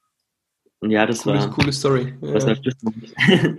ja, 0.81 1.07
das 1.07 1.23
Cooles, 1.23 1.45
war 1.45 1.51
coole 1.51 1.73
Story. 1.73 2.15
Ja. 2.21 3.57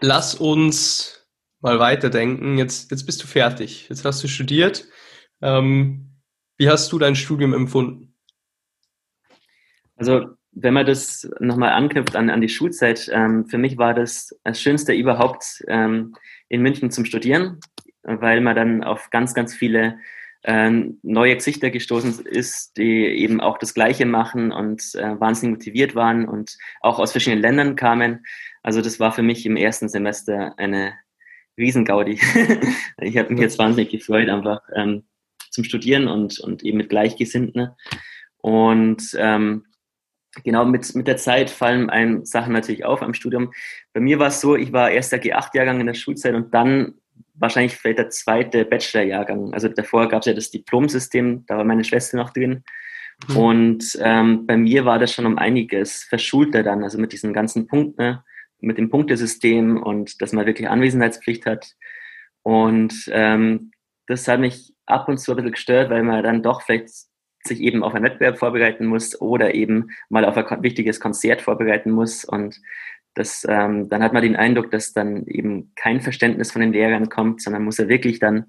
Lass 0.00 0.34
uns 0.34 1.26
mal 1.60 1.78
weiterdenken. 1.78 2.58
Jetzt, 2.58 2.90
jetzt 2.90 3.06
bist 3.06 3.22
du 3.22 3.26
fertig. 3.26 3.88
Jetzt 3.88 4.04
hast 4.04 4.22
du 4.22 4.28
studiert. 4.28 4.86
Ähm, 5.40 6.10
wie 6.58 6.68
hast 6.68 6.92
du 6.92 6.98
dein 6.98 7.16
Studium 7.16 7.54
empfunden? 7.54 8.14
Also, 9.96 10.26
wenn 10.52 10.74
man 10.74 10.86
das 10.86 11.28
nochmal 11.38 11.72
anknüpft 11.72 12.16
an, 12.16 12.30
an 12.30 12.40
die 12.40 12.48
Schulzeit, 12.48 13.10
ähm, 13.12 13.46
für 13.46 13.58
mich 13.58 13.76
war 13.78 13.94
das 13.94 14.34
das 14.42 14.60
Schönste 14.60 14.92
überhaupt, 14.92 15.62
ähm, 15.68 16.14
in 16.48 16.62
München 16.62 16.90
zum 16.90 17.04
Studieren 17.04 17.60
weil 18.06 18.40
man 18.40 18.56
dann 18.56 18.84
auf 18.84 19.10
ganz, 19.10 19.34
ganz 19.34 19.54
viele 19.54 19.98
äh, 20.42 20.70
neue 21.02 21.34
Gesichter 21.34 21.70
gestoßen 21.70 22.24
ist, 22.24 22.76
die 22.76 23.06
eben 23.06 23.40
auch 23.40 23.58
das 23.58 23.74
Gleiche 23.74 24.06
machen 24.06 24.52
und 24.52 24.94
äh, 24.94 25.20
wahnsinnig 25.20 25.58
motiviert 25.58 25.94
waren 25.94 26.28
und 26.28 26.56
auch 26.80 26.98
aus 26.98 27.12
verschiedenen 27.12 27.42
Ländern 27.42 27.76
kamen. 27.76 28.24
Also 28.62 28.80
das 28.80 29.00
war 29.00 29.12
für 29.12 29.22
mich 29.22 29.44
im 29.44 29.56
ersten 29.56 29.88
Semester 29.88 30.54
eine 30.56 30.94
Riesengaudi. 31.58 32.20
ich 33.00 33.18
habe 33.18 33.32
mich 33.32 33.40
jetzt 33.40 33.58
wahnsinnig 33.58 33.90
gefreut, 33.90 34.28
einfach 34.28 34.62
ähm, 34.74 35.04
zum 35.50 35.64
Studieren 35.64 36.06
und, 36.06 36.38
und 36.40 36.62
eben 36.62 36.78
mit 36.78 36.90
Gleichgesinnten. 36.90 37.70
Und 38.38 39.16
ähm, 39.18 39.64
genau 40.44 40.64
mit, 40.64 40.94
mit 40.94 41.08
der 41.08 41.16
Zeit 41.16 41.50
fallen 41.50 41.90
einem 41.90 42.24
Sachen 42.24 42.52
natürlich 42.52 42.84
auf 42.84 43.02
am 43.02 43.14
Studium. 43.14 43.52
Bei 43.92 44.00
mir 44.00 44.18
war 44.18 44.28
es 44.28 44.40
so, 44.40 44.54
ich 44.54 44.72
war 44.72 44.90
erster 44.90 45.16
G8-Jahrgang 45.16 45.80
in 45.80 45.86
der 45.86 45.94
Schulzeit 45.94 46.34
und 46.34 46.54
dann 46.54 46.94
wahrscheinlich 47.38 47.76
vielleicht 47.76 47.98
der 47.98 48.10
zweite 48.10 48.64
Bachelorjahrgang. 48.64 49.52
Also 49.52 49.68
davor 49.68 50.08
gab 50.08 50.20
es 50.20 50.26
ja 50.26 50.34
das 50.34 50.50
Diplomsystem, 50.50 51.44
da 51.46 51.56
war 51.56 51.64
meine 51.64 51.84
Schwester 51.84 52.16
noch 52.16 52.30
drin. 52.30 52.64
Mhm. 53.28 53.36
Und 53.36 53.98
ähm, 54.00 54.46
bei 54.46 54.56
mir 54.56 54.84
war 54.84 54.98
das 54.98 55.12
schon 55.12 55.26
um 55.26 55.38
einiges 55.38 56.04
verschulter 56.04 56.62
dann, 56.62 56.82
also 56.82 56.98
mit 56.98 57.12
diesen 57.12 57.32
ganzen 57.32 57.66
Punkten, 57.66 58.02
ne, 58.02 58.24
mit 58.60 58.78
dem 58.78 58.90
Punktesystem 58.90 59.82
und 59.82 60.20
dass 60.20 60.32
man 60.32 60.46
wirklich 60.46 60.68
Anwesenheitspflicht 60.68 61.46
hat. 61.46 61.74
Und 62.42 63.08
ähm, 63.12 63.70
das 64.06 64.28
hat 64.28 64.40
mich 64.40 64.74
ab 64.86 65.08
und 65.08 65.18
zu 65.18 65.32
ein 65.32 65.36
bisschen 65.36 65.52
gestört, 65.52 65.90
weil 65.90 66.02
man 66.02 66.22
dann 66.22 66.42
doch 66.42 66.62
vielleicht 66.62 66.90
sich 67.46 67.60
eben 67.60 67.82
auf 67.82 67.94
einen 67.94 68.04
Wettbewerb 68.04 68.38
vorbereiten 68.38 68.86
muss 68.86 69.20
oder 69.20 69.54
eben 69.54 69.90
mal 70.08 70.24
auf 70.24 70.36
ein 70.36 70.62
wichtiges 70.62 71.00
Konzert 71.00 71.42
vorbereiten 71.42 71.90
muss. 71.90 72.24
Und 72.24 72.60
das, 73.16 73.46
ähm, 73.48 73.88
dann 73.88 74.02
hat 74.02 74.12
man 74.12 74.22
den 74.22 74.36
Eindruck, 74.36 74.70
dass 74.70 74.92
dann 74.92 75.26
eben 75.26 75.72
kein 75.74 76.02
Verständnis 76.02 76.52
von 76.52 76.60
den 76.60 76.72
Lehrern 76.72 77.08
kommt, 77.08 77.40
sondern 77.40 77.64
muss 77.64 77.78
er 77.78 77.88
wirklich 77.88 78.18
dann 78.18 78.44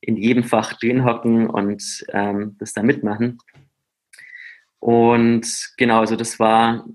in 0.00 0.16
jedem 0.16 0.44
Fach 0.44 0.74
drin 0.74 1.04
hocken 1.04 1.50
und 1.50 2.06
ähm, 2.12 2.56
das 2.58 2.72
da 2.72 2.84
mitmachen. 2.84 3.38
Und 4.78 5.72
genau, 5.76 5.98
also 5.98 6.14
das 6.14 6.38
war 6.38 6.86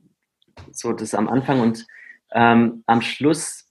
so 0.72 0.94
das 0.94 1.14
am 1.14 1.28
Anfang 1.28 1.60
und 1.60 1.86
ähm, 2.32 2.84
am 2.86 3.02
Schluss 3.02 3.70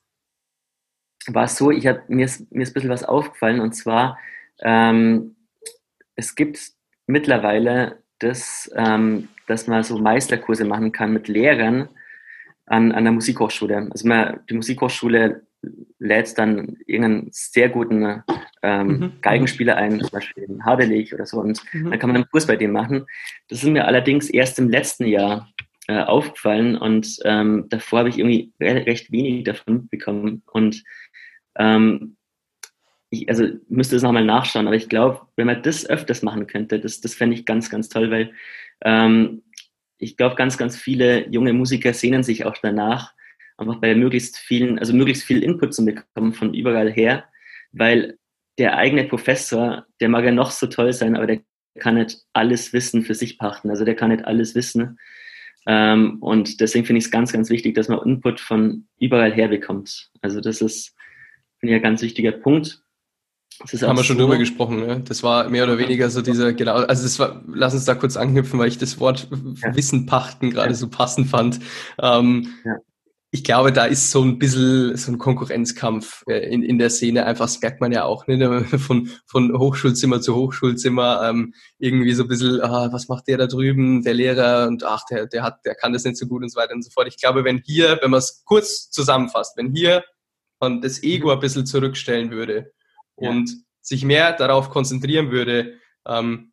war 1.27 1.45
es 1.45 1.57
so, 1.57 1.71
ich 1.71 1.87
hab, 1.87 2.11
mir, 2.11 2.27
ist, 2.27 2.53
mir 2.53 2.63
ist 2.63 2.71
ein 2.71 2.75
bisschen 2.75 2.91
was 2.91 3.05
aufgefallen 3.05 3.61
und 3.61 3.73
zwar, 3.73 4.19
ähm, 4.61 5.35
es 6.15 6.35
gibt 6.35 6.61
mittlerweile 7.07 8.03
das, 8.19 8.71
ähm, 8.77 9.29
dass 9.47 9.67
man 9.67 9.83
so 9.83 9.99
Meisterkurse 9.99 10.67
machen 10.67 10.93
kann 10.93 11.15
mit 11.15 11.27
Lehrern 11.27 11.89
an, 12.67 12.93
an 12.93 13.05
der 13.05 13.13
Musikhochschule. 13.13 13.89
Also 13.91 14.07
man, 14.07 14.41
die 14.49 14.55
Musikhochschule 14.55 15.47
lädt 15.99 16.39
dann 16.39 16.77
irgendeinen 16.87 17.29
sehr 17.33 17.69
guten 17.69 18.23
ähm, 18.63 18.87
mhm. 18.87 19.13
Geigenspieler 19.21 19.77
ein, 19.77 20.01
zum 20.01 20.11
Beispiel 20.11 20.59
Hadelich 20.65 21.15
oder 21.15 21.27
so, 21.27 21.41
und 21.41 21.61
mhm. 21.73 21.91
dann 21.91 21.99
kann 21.99 22.11
man 22.11 22.17
einen 22.17 22.31
Kurs 22.31 22.47
bei 22.47 22.57
dem 22.57 22.73
machen. 22.73 23.07
Das 23.49 23.63
ist 23.63 23.69
mir 23.69 23.87
allerdings 23.87 24.29
erst 24.29 24.59
im 24.59 24.69
letzten 24.69 25.07
Jahr 25.07 25.53
äh, 25.89 26.03
aufgefallen 26.03 26.77
und 26.77 27.19
ähm, 27.25 27.67
davor 27.69 28.01
habe 28.01 28.09
ich 28.09 28.19
irgendwie 28.19 28.53
recht 28.61 29.13
wenig 29.13 29.45
davon 29.45 29.89
bekommen 29.89 30.43
und 30.53 30.83
ähm, 31.57 32.17
ich, 33.11 33.29
also 33.29 33.47
müsste 33.69 33.97
es 33.97 34.03
nochmal 34.03 34.25
nachschauen, 34.25 34.67
aber 34.67 34.77
ich 34.77 34.89
glaube, 34.89 35.21
wenn 35.37 35.47
man 35.47 35.63
das 35.63 35.89
öfters 35.89 36.23
machen 36.23 36.47
könnte, 36.49 36.81
das, 36.81 37.01
das 37.01 37.15
fände 37.15 37.37
ich 37.37 37.47
ganz, 37.47 37.71
ganz 37.71 37.89
toll, 37.89 38.11
weil 38.11 38.33
ähm, 38.83 39.43
ich 39.99 40.17
glaube, 40.17 40.37
ganz, 40.37 40.59
ganz 40.59 40.77
viele 40.77 41.29
junge 41.29 41.53
Musiker 41.53 41.93
sehnen 41.93 42.23
sich 42.23 42.45
auch 42.45 42.57
danach, 42.63 43.13
einfach 43.57 43.77
bei 43.77 43.95
möglichst 43.95 44.37
vielen, 44.37 44.79
also 44.79 44.95
möglichst 44.95 45.25
viel 45.25 45.43
Input 45.43 45.75
zu 45.75 45.85
bekommen 45.85 46.35
von 46.35 46.55
überall 46.55 46.93
her, 46.93 47.25
weil 47.73 48.19
der 48.59 48.77
eigene 48.77 49.05
Professor, 49.05 49.87
der 50.01 50.09
mag 50.09 50.25
ja 50.25 50.33
noch 50.33 50.51
so 50.51 50.67
toll 50.67 50.93
sein, 50.93 51.17
aber 51.17 51.27
der 51.27 51.41
kann 51.79 51.97
nicht 51.97 52.19
alles 52.33 52.73
Wissen 52.73 53.03
für 53.03 53.15
sich 53.15 53.39
pachten. 53.39 53.71
Also 53.71 53.85
der 53.85 53.95
kann 53.95 54.11
nicht 54.11 54.25
alles 54.25 54.55
wissen. 54.55 54.99
Ähm, 55.67 56.19
und 56.21 56.61
deswegen 56.61 56.87
finde 56.87 56.99
ich 56.99 57.07
es 57.07 57.11
ganz, 57.11 57.33
ganz 57.33 57.51
wichtig, 57.51 57.75
dass 57.75 57.89
man 57.89 58.01
Input 58.05 58.41
von 58.41 58.87
überall 58.99 59.33
her 59.33 59.49
bekommt. 59.49 60.11
Also 60.23 60.41
das 60.41 60.61
ist, 60.61 60.95
finde 61.59 61.75
ich, 61.75 61.81
ein 61.81 61.83
ganz 61.83 62.03
wichtiger 62.03 62.33
Punkt. 62.33 62.83
Das 63.71 63.83
haben 63.83 63.97
wir 63.97 64.05
schon 64.05 64.17
so. 64.17 64.23
drüber 64.23 64.39
gesprochen, 64.39 64.81
ne? 64.81 65.01
Das 65.01 65.23
war 65.23 65.49
mehr 65.49 65.65
oder 65.65 65.79
weniger 65.79 66.11
so 66.11 66.23
dieser, 66.23 66.53
genau, 66.53 66.75
also 66.75 67.03
das 67.03 67.19
war, 67.19 67.43
lass 67.47 67.75
uns 67.75 67.85
da 67.85 67.95
kurz 67.95 68.17
anknüpfen, 68.17 68.59
weil 68.59 68.69
ich 68.69 68.79
das 68.79 69.01
Wort 69.01 69.29
ja. 69.63 69.75
Wissen 69.75 70.07
pachten 70.07 70.51
gerade 70.51 70.71
ja. 70.71 70.75
so 70.75 70.89
passend 70.89 71.29
fand. 71.29 71.61
Ähm, 72.01 72.49
ja 72.65 72.77
ich 73.37 73.45
glaube, 73.45 73.71
da 73.71 73.85
ist 73.85 74.11
so 74.11 74.23
ein 74.23 74.39
bisschen 74.39 74.97
so 74.97 75.13
ein 75.13 75.19
Konkurrenzkampf 75.19 76.25
äh, 76.27 76.49
in, 76.49 76.63
in 76.63 76.79
der 76.79 76.91
Szene. 76.91 77.27
Einfach, 77.27 77.45
das 77.45 77.61
merkt 77.61 77.81
man 77.81 77.93
ja 77.93 78.05
auch, 78.05 78.27
ne? 78.27 78.65
von, 78.79 79.11
von 79.27 79.53
Hochschulzimmer 79.53 80.21
zu 80.21 80.35
Hochschulzimmer, 80.35 81.29
ähm, 81.29 81.53
irgendwie 81.79 82.15
so 82.15 82.23
ein 82.23 82.29
bisschen, 82.29 82.63
ah, 82.63 82.89
was 82.93 83.09
macht 83.09 83.29
der 83.29 83.37
da 83.37 83.47
drüben, 83.47 84.03
der 84.03 84.15
Lehrer 84.15 84.69
und 84.69 84.85
ach, 84.85 85.03
der, 85.11 85.27
der 85.27 85.43
hat, 85.43 85.65
der 85.67 85.75
kann 85.75 85.93
das 85.93 86.05
nicht 86.05 86.17
so 86.17 86.27
gut 86.27 86.43
und 86.43 86.51
so 86.51 86.59
weiter 86.59 86.75
und 86.75 86.83
so 86.83 86.91
fort. 86.91 87.09
Ich 87.09 87.19
glaube, 87.19 87.45
wenn 87.45 87.63
hier, 87.65 87.99
wenn 88.01 88.11
man 88.11 88.19
es 88.19 88.43
kurz 88.45 88.91
zusammenfasst, 88.91 89.57
wenn 89.57 89.75
hier 89.75 90.03
man 90.59 90.81
das 90.81 91.03
Ego 91.03 91.31
ein 91.31 91.41
bisschen 91.41 91.67
zurückstellen 91.67 92.31
würde 92.31 92.73
ja. 93.19 93.31
und 93.31 93.51
sich 93.81 94.05
mehr 94.05 94.33
darauf 94.33 94.71
konzentrieren 94.71 95.31
würde, 95.31 95.75
ähm, 96.07 96.53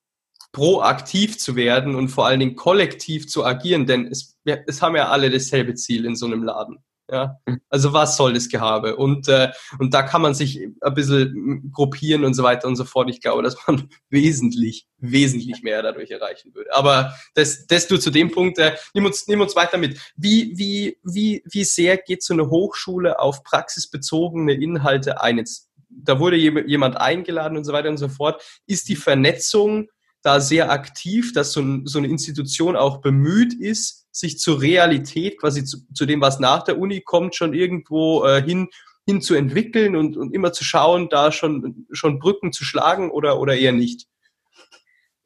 proaktiv 0.51 1.39
zu 1.39 1.55
werden 1.55 1.95
und 1.95 2.09
vor 2.09 2.27
allen 2.27 2.39
Dingen 2.39 2.55
kollektiv 2.55 3.27
zu 3.27 3.43
agieren, 3.43 3.87
denn 3.87 4.07
es, 4.07 4.37
es 4.45 4.81
haben 4.81 4.95
ja 4.95 5.09
alle 5.09 5.31
dasselbe 5.31 5.73
Ziel 5.73 6.05
in 6.05 6.15
so 6.15 6.27
einem 6.27 6.43
Laden. 6.43 6.77
Ja, 7.11 7.37
mhm. 7.45 7.59
also 7.69 7.91
was 7.91 8.15
soll 8.15 8.33
das 8.33 8.47
Gehabe? 8.47 8.95
Und, 8.95 9.27
äh, 9.27 9.51
und 9.77 9.93
da 9.93 10.03
kann 10.03 10.21
man 10.21 10.33
sich 10.33 10.61
ein 10.81 10.93
bisschen 10.93 11.69
gruppieren 11.71 12.23
und 12.23 12.33
so 12.33 12.43
weiter 12.43 12.67
und 12.67 12.77
so 12.77 12.85
fort. 12.85 13.09
Ich 13.09 13.19
glaube, 13.19 13.43
dass 13.43 13.57
man 13.67 13.89
wesentlich, 14.09 14.87
wesentlich 14.97 15.63
mehr 15.63 15.83
dadurch 15.83 16.11
erreichen 16.11 16.55
würde. 16.55 16.73
Aber 16.73 17.13
das, 17.35 17.67
das 17.67 17.87
du 17.87 17.97
zu 17.97 18.09
dem 18.09 18.31
Punkt, 18.31 18.57
äh, 18.57 18.77
nimm, 18.93 19.05
uns, 19.05 19.27
nimm 19.27 19.41
uns 19.41 19.55
weiter 19.55 19.77
mit. 19.77 19.99
Wie, 20.15 20.53
wie, 20.55 20.97
wie, 21.03 21.43
wie 21.45 21.65
sehr 21.65 21.97
geht 21.97 22.23
so 22.23 22.33
eine 22.33 22.49
Hochschule 22.49 23.19
auf 23.19 23.43
praxisbezogene 23.43 24.53
Inhalte 24.53 25.21
ein? 25.21 25.37
Jetzt, 25.37 25.69
da 25.95 26.19
wurde 26.19 26.37
jemand 26.37 26.97
eingeladen 26.97 27.57
und 27.57 27.63
so 27.63 27.73
weiter 27.73 27.89
und 27.89 27.97
so 27.97 28.09
fort. 28.09 28.41
Ist 28.65 28.89
die 28.89 28.95
Vernetzung 28.95 29.89
da 30.21 30.39
sehr 30.39 30.71
aktiv, 30.71 31.33
dass 31.33 31.51
so, 31.51 31.61
ein, 31.61 31.85
so 31.85 31.99
eine 31.99 32.07
Institution 32.07 32.75
auch 32.75 33.01
bemüht 33.01 33.53
ist, 33.53 34.07
sich 34.11 34.39
zur 34.39 34.61
Realität, 34.61 35.39
quasi 35.39 35.65
zu, 35.65 35.79
zu 35.93 36.05
dem, 36.05 36.21
was 36.21 36.39
nach 36.39 36.63
der 36.63 36.79
Uni 36.79 37.01
kommt, 37.01 37.35
schon 37.35 37.53
irgendwo 37.53 38.23
äh, 38.23 38.41
hin, 38.41 38.69
hin 39.05 39.21
zu 39.21 39.35
entwickeln 39.35 39.95
und, 39.95 40.15
und 40.15 40.33
immer 40.33 40.53
zu 40.53 40.63
schauen, 40.63 41.09
da 41.09 41.31
schon, 41.31 41.87
schon 41.91 42.19
Brücken 42.19 42.53
zu 42.53 42.63
schlagen 42.63 43.11
oder, 43.11 43.39
oder 43.39 43.55
eher 43.55 43.73
nicht? 43.73 44.07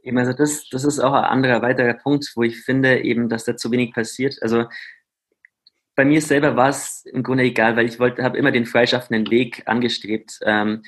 Eben, 0.01 0.17
also 0.17 0.33
das, 0.33 0.67
das 0.69 0.83
ist 0.83 0.99
auch 0.99 1.13
ein 1.13 1.25
anderer 1.25 1.61
weiterer 1.61 1.93
Punkt, 1.93 2.31
wo 2.35 2.43
ich 2.43 2.61
finde 2.61 3.03
eben, 3.03 3.29
dass 3.29 3.43
da 3.43 3.55
zu 3.55 3.71
wenig 3.71 3.93
passiert. 3.93 4.37
Also 4.41 4.65
bei 5.97 6.05
mir 6.05 6.21
selber 6.21 6.55
war 6.55 6.69
es 6.69 7.05
im 7.05 7.23
Grunde 7.23 7.43
egal, 7.43 7.75
weil 7.75 7.87
ich 7.87 7.99
wollte, 7.99 8.23
habe 8.23 8.37
immer 8.37 8.51
den 8.51 8.67
freischaffenden 8.67 9.31
Weg 9.31 9.63
angestrebt. 9.65 10.39
Ähm, 10.43 10.83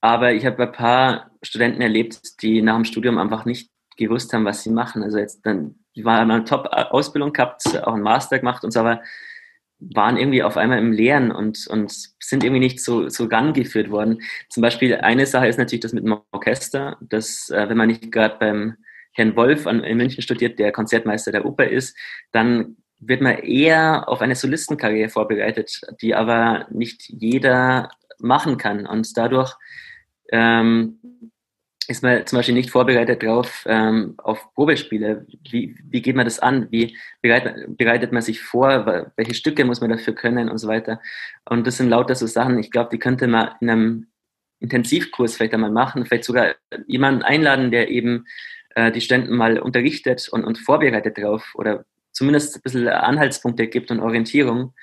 aber 0.00 0.32
ich 0.32 0.44
habe 0.44 0.64
ein 0.64 0.72
paar 0.72 1.30
Studenten 1.42 1.80
erlebt, 1.80 2.42
die 2.42 2.60
nach 2.60 2.74
dem 2.74 2.84
Studium 2.84 3.18
einfach 3.18 3.44
nicht 3.44 3.70
gewusst 3.96 4.32
haben, 4.32 4.44
was 4.44 4.64
sie 4.64 4.70
machen. 4.70 5.04
Also 5.04 5.18
jetzt 5.18 5.46
dann, 5.46 5.76
die 5.94 6.04
waren 6.04 6.28
eine 6.28 6.44
Top-Ausbildung 6.44 7.32
gehabt, 7.32 7.62
auch 7.84 7.94
einen 7.94 8.02
Master 8.02 8.40
gemacht 8.40 8.64
und 8.64 8.72
so, 8.72 8.80
aber 8.80 9.00
waren 9.78 10.16
irgendwie 10.16 10.42
auf 10.42 10.56
einmal 10.56 10.80
im 10.80 10.90
Lehren 10.90 11.30
und, 11.30 11.68
und 11.68 11.92
sind 12.18 12.42
irgendwie 12.42 12.60
nicht 12.60 12.82
so, 12.82 13.08
so 13.08 13.26
rangeführt 13.26 13.90
worden. 13.90 14.22
Zum 14.48 14.60
Beispiel 14.60 14.96
eine 14.96 15.26
Sache 15.26 15.46
ist 15.46 15.58
natürlich 15.58 15.82
das 15.82 15.92
mit 15.92 16.04
dem 16.04 16.18
Orchester, 16.32 16.98
dass 17.00 17.48
äh, 17.50 17.68
wenn 17.68 17.76
man 17.76 17.86
nicht 17.86 18.10
gerade 18.10 18.36
beim 18.40 18.76
Herrn 19.12 19.36
Wolf 19.36 19.68
an, 19.68 19.84
in 19.84 19.98
München 19.98 20.22
studiert, 20.22 20.58
der 20.58 20.72
Konzertmeister 20.72 21.30
der 21.30 21.44
Oper 21.44 21.68
ist, 21.68 21.96
dann 22.32 22.76
wird 23.00 23.20
man 23.20 23.38
eher 23.38 24.08
auf 24.08 24.20
eine 24.20 24.34
Solistenkarriere 24.34 25.08
vorbereitet, 25.08 25.80
die 26.00 26.14
aber 26.14 26.66
nicht 26.70 27.08
jeder 27.08 27.90
machen 28.18 28.58
kann. 28.58 28.86
Und 28.86 29.16
dadurch 29.16 29.54
ähm, 30.30 30.98
ist 31.88 32.02
man 32.02 32.26
zum 32.26 32.38
Beispiel 32.38 32.54
nicht 32.54 32.70
vorbereitet 32.70 33.22
drauf 33.22 33.64
ähm, 33.66 34.14
auf 34.18 34.52
Probespiele. 34.54 35.26
Wie, 35.50 35.76
wie 35.84 36.02
geht 36.02 36.16
man 36.16 36.26
das 36.26 36.38
an? 36.38 36.68
Wie 36.70 36.98
bereitet, 37.22 37.78
bereitet 37.78 38.12
man 38.12 38.20
sich 38.20 38.40
vor? 38.40 39.12
Welche 39.16 39.34
Stücke 39.34 39.64
muss 39.64 39.80
man 39.80 39.90
dafür 39.90 40.14
können 40.14 40.50
und 40.50 40.58
so 40.58 40.68
weiter? 40.68 41.00
Und 41.48 41.66
das 41.66 41.78
sind 41.78 41.88
lauter 41.88 42.14
so 42.14 42.26
Sachen, 42.26 42.58
ich 42.58 42.70
glaube, 42.70 42.90
die 42.92 42.98
könnte 42.98 43.26
man 43.26 43.52
in 43.60 43.70
einem 43.70 44.06
Intensivkurs 44.60 45.36
vielleicht 45.36 45.54
einmal 45.54 45.70
machen, 45.70 46.04
vielleicht 46.04 46.24
sogar 46.24 46.56
jemanden 46.86 47.22
einladen, 47.22 47.70
der 47.70 47.88
eben 47.88 48.26
äh, 48.74 48.92
die 48.92 49.00
Studenten 49.00 49.34
mal 49.34 49.58
unterrichtet 49.58 50.28
und, 50.28 50.44
und 50.44 50.58
vorbereitet 50.58 51.16
drauf 51.16 51.52
oder 51.54 51.86
zumindest 52.18 52.56
ein 52.56 52.62
bisschen 52.62 52.88
Anhaltspunkte 52.88 53.68
gibt 53.68 53.90
und 53.90 54.00
Orientierung, 54.00 54.74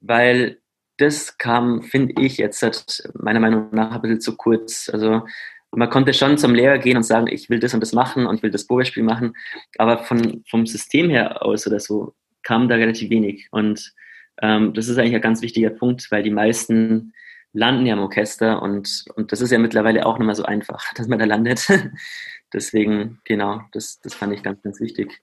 weil 0.00 0.58
das 0.98 1.38
kam, 1.38 1.82
finde 1.82 2.20
ich, 2.20 2.36
jetzt 2.36 3.08
meiner 3.14 3.40
Meinung 3.40 3.68
nach 3.72 3.92
ein 3.92 4.02
bisschen 4.02 4.20
zu 4.20 4.36
kurz. 4.36 4.90
Also 4.92 5.22
man 5.70 5.88
konnte 5.88 6.12
schon 6.12 6.38
zum 6.38 6.54
Lehrer 6.54 6.78
gehen 6.78 6.96
und 6.96 7.04
sagen, 7.04 7.28
ich 7.28 7.48
will 7.48 7.60
das 7.60 7.72
und 7.72 7.80
das 7.80 7.92
machen 7.92 8.26
und 8.26 8.36
ich 8.36 8.42
will 8.42 8.50
das 8.50 8.66
Probespiel 8.66 9.02
machen, 9.02 9.34
aber 9.78 9.98
von, 9.98 10.44
vom 10.48 10.66
System 10.66 11.08
her 11.08 11.44
aus 11.44 11.66
oder 11.66 11.80
so 11.80 12.14
kam 12.42 12.68
da 12.68 12.74
relativ 12.74 13.10
wenig. 13.10 13.48
Und 13.52 13.92
ähm, 14.42 14.74
das 14.74 14.88
ist 14.88 14.98
eigentlich 14.98 15.14
ein 15.14 15.22
ganz 15.22 15.40
wichtiger 15.40 15.70
Punkt, 15.70 16.10
weil 16.10 16.22
die 16.22 16.30
meisten 16.30 17.14
landen 17.52 17.86
ja 17.86 17.94
im 17.94 18.00
Orchester 18.00 18.60
und, 18.60 19.04
und 19.14 19.30
das 19.30 19.40
ist 19.40 19.50
ja 19.50 19.58
mittlerweile 19.58 20.04
auch 20.04 20.18
nicht 20.18 20.26
mehr 20.26 20.34
so 20.34 20.44
einfach, 20.44 20.92
dass 20.94 21.08
man 21.08 21.18
da 21.18 21.24
landet. 21.24 21.66
Deswegen, 22.52 23.20
genau, 23.24 23.62
das, 23.72 24.00
das 24.00 24.14
fand 24.14 24.34
ich 24.34 24.42
ganz, 24.42 24.62
ganz 24.62 24.80
wichtig. 24.80 25.22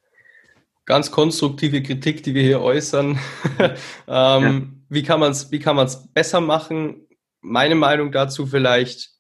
Ganz 0.90 1.12
konstruktive 1.12 1.84
Kritik, 1.84 2.24
die 2.24 2.34
wir 2.34 2.42
hier 2.42 2.62
äußern. 2.62 3.20
ähm, 3.60 3.70
ja. 4.08 4.62
Wie 4.90 5.04
kann 5.04 5.20
man 5.20 5.34
es 5.34 5.52
wie 5.52 5.60
kann 5.60 5.76
man 5.76 5.86
es 5.86 6.12
besser 6.12 6.42
machen? 6.42 7.06
Meine 7.42 7.76
Meinung 7.76 8.12
dazu 8.12 8.48
vielleicht, 8.48 9.12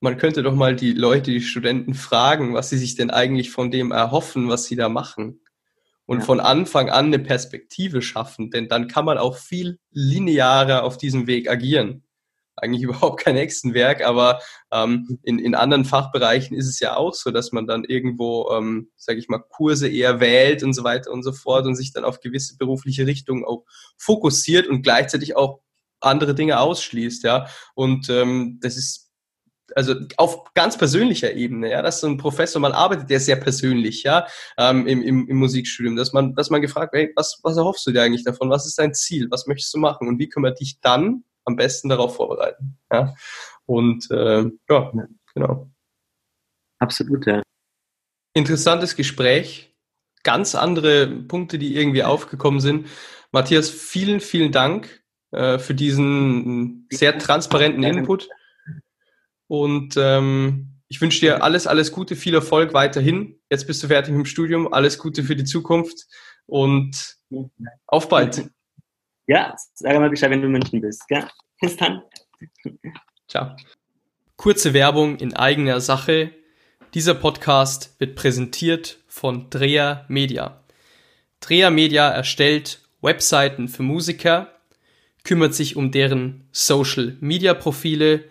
man 0.00 0.16
könnte 0.16 0.42
doch 0.42 0.56
mal 0.56 0.74
die 0.74 0.92
Leute, 0.92 1.30
die 1.30 1.40
Studenten 1.40 1.94
fragen, 1.94 2.52
was 2.52 2.70
sie 2.70 2.78
sich 2.78 2.96
denn 2.96 3.10
eigentlich 3.12 3.52
von 3.52 3.70
dem 3.70 3.92
erhoffen, 3.92 4.48
was 4.48 4.64
sie 4.64 4.74
da 4.74 4.88
machen. 4.88 5.40
Und 6.04 6.18
ja. 6.18 6.24
von 6.24 6.40
Anfang 6.40 6.90
an 6.90 7.06
eine 7.06 7.20
Perspektive 7.20 8.02
schaffen, 8.02 8.50
denn 8.50 8.66
dann 8.66 8.88
kann 8.88 9.04
man 9.04 9.16
auch 9.16 9.36
viel 9.36 9.78
linearer 9.92 10.82
auf 10.82 10.98
diesem 10.98 11.28
Weg 11.28 11.48
agieren 11.48 12.02
eigentlich 12.56 12.82
überhaupt 12.84 13.20
kein 13.20 13.36
Hexenwerk, 13.36 14.04
aber 14.04 14.40
ähm, 14.72 15.18
in, 15.22 15.38
in 15.38 15.54
anderen 15.54 15.84
Fachbereichen 15.84 16.56
ist 16.56 16.68
es 16.68 16.80
ja 16.80 16.96
auch 16.96 17.14
so, 17.14 17.30
dass 17.30 17.52
man 17.52 17.66
dann 17.66 17.84
irgendwo, 17.84 18.50
ähm, 18.52 18.90
sage 18.96 19.18
ich 19.18 19.28
mal, 19.28 19.38
Kurse 19.38 19.88
eher 19.88 20.20
wählt 20.20 20.62
und 20.62 20.72
so 20.72 20.84
weiter 20.84 21.10
und 21.10 21.22
so 21.22 21.32
fort 21.32 21.66
und 21.66 21.76
sich 21.76 21.92
dann 21.92 22.04
auf 22.04 22.20
gewisse 22.20 22.56
berufliche 22.56 23.06
Richtungen 23.06 23.44
auch 23.44 23.64
fokussiert 23.98 24.66
und 24.66 24.82
gleichzeitig 24.82 25.36
auch 25.36 25.60
andere 26.00 26.34
Dinge 26.34 26.60
ausschließt, 26.60 27.24
ja. 27.24 27.46
Und 27.74 28.08
ähm, 28.10 28.58
das 28.62 28.76
ist 28.76 29.04
also 29.74 29.94
auf 30.18 30.52
ganz 30.54 30.76
persönlicher 30.76 31.32
Ebene, 31.32 31.70
ja, 31.70 31.82
dass 31.82 32.00
so 32.00 32.06
ein 32.06 32.18
Professor 32.18 32.60
mal 32.60 32.72
arbeitet, 32.72 33.08
der 33.08 33.16
ist 33.16 33.26
sehr 33.26 33.36
persönlich, 33.36 34.02
ja, 34.02 34.26
ähm, 34.58 34.86
im, 34.86 35.02
im, 35.02 35.28
im 35.28 35.36
Musikstudium, 35.38 35.96
dass 35.96 36.12
man, 36.12 36.34
dass 36.34 36.50
man 36.50 36.60
gefragt, 36.60 36.92
hey, 36.94 37.12
was, 37.16 37.40
was 37.42 37.56
erhoffst 37.56 37.86
du 37.86 37.92
dir 37.92 38.02
eigentlich 38.02 38.24
davon? 38.24 38.50
Was 38.50 38.66
ist 38.66 38.78
dein 38.78 38.94
Ziel? 38.94 39.28
Was 39.30 39.46
möchtest 39.46 39.72
du 39.74 39.78
machen? 39.78 40.06
Und 40.06 40.18
wie 40.18 40.28
können 40.28 40.44
wir 40.44 40.52
dich 40.52 40.80
dann 40.80 41.24
am 41.44 41.56
besten 41.56 41.88
darauf 41.88 42.16
vorbereiten? 42.16 42.78
Ja, 42.92 43.14
und 43.66 44.10
äh, 44.10 44.44
ja, 44.68 44.92
genau. 45.34 45.70
Absolut, 46.78 47.26
ja. 47.26 47.42
Interessantes 48.34 48.96
Gespräch. 48.96 49.74
Ganz 50.22 50.54
andere 50.54 51.06
Punkte, 51.06 51.58
die 51.58 51.76
irgendwie 51.76 52.02
aufgekommen 52.02 52.60
sind. 52.60 52.88
Matthias, 53.30 53.70
vielen, 53.70 54.20
vielen 54.20 54.52
Dank 54.52 55.02
äh, 55.32 55.58
für 55.58 55.74
diesen 55.74 56.86
sehr 56.90 57.18
transparenten 57.18 57.82
Input. 57.82 58.28
Und 59.46 59.94
ähm, 59.96 60.80
ich 60.88 61.00
wünsche 61.00 61.20
dir 61.20 61.42
alles, 61.42 61.66
alles 61.66 61.92
Gute, 61.92 62.16
viel 62.16 62.34
Erfolg 62.34 62.72
weiterhin. 62.72 63.40
Jetzt 63.50 63.66
bist 63.66 63.82
du 63.82 63.88
fertig 63.88 64.12
mit 64.12 64.24
dem 64.24 64.26
Studium. 64.26 64.72
Alles 64.72 64.98
Gute 64.98 65.24
für 65.24 65.36
die 65.36 65.44
Zukunft 65.44 66.06
und 66.46 67.16
auf 67.86 68.08
bald. 68.08 68.48
Ja, 69.26 69.54
sag 69.74 69.98
mal 69.98 70.10
Bescheid, 70.10 70.30
wenn 70.30 70.40
du 70.40 70.46
in 70.46 70.52
München 70.52 70.80
bist. 70.80 71.02
Ja, 71.08 71.30
bis 71.60 71.76
dann. 71.76 72.02
Ciao. 73.26 73.56
Kurze 74.36 74.74
Werbung 74.74 75.16
in 75.16 75.34
eigener 75.34 75.80
Sache. 75.80 76.32
Dieser 76.92 77.14
Podcast 77.14 77.98
wird 77.98 78.16
präsentiert 78.16 78.98
von 79.06 79.48
Dreher 79.48 80.04
Media. 80.08 80.62
Dreher 81.40 81.70
Media 81.70 82.08
erstellt 82.10 82.80
Webseiten 83.00 83.68
für 83.68 83.82
Musiker, 83.82 84.48
kümmert 85.24 85.54
sich 85.54 85.76
um 85.76 85.90
deren 85.90 86.46
Social 86.52 87.16
Media 87.20 87.54
Profile 87.54 88.24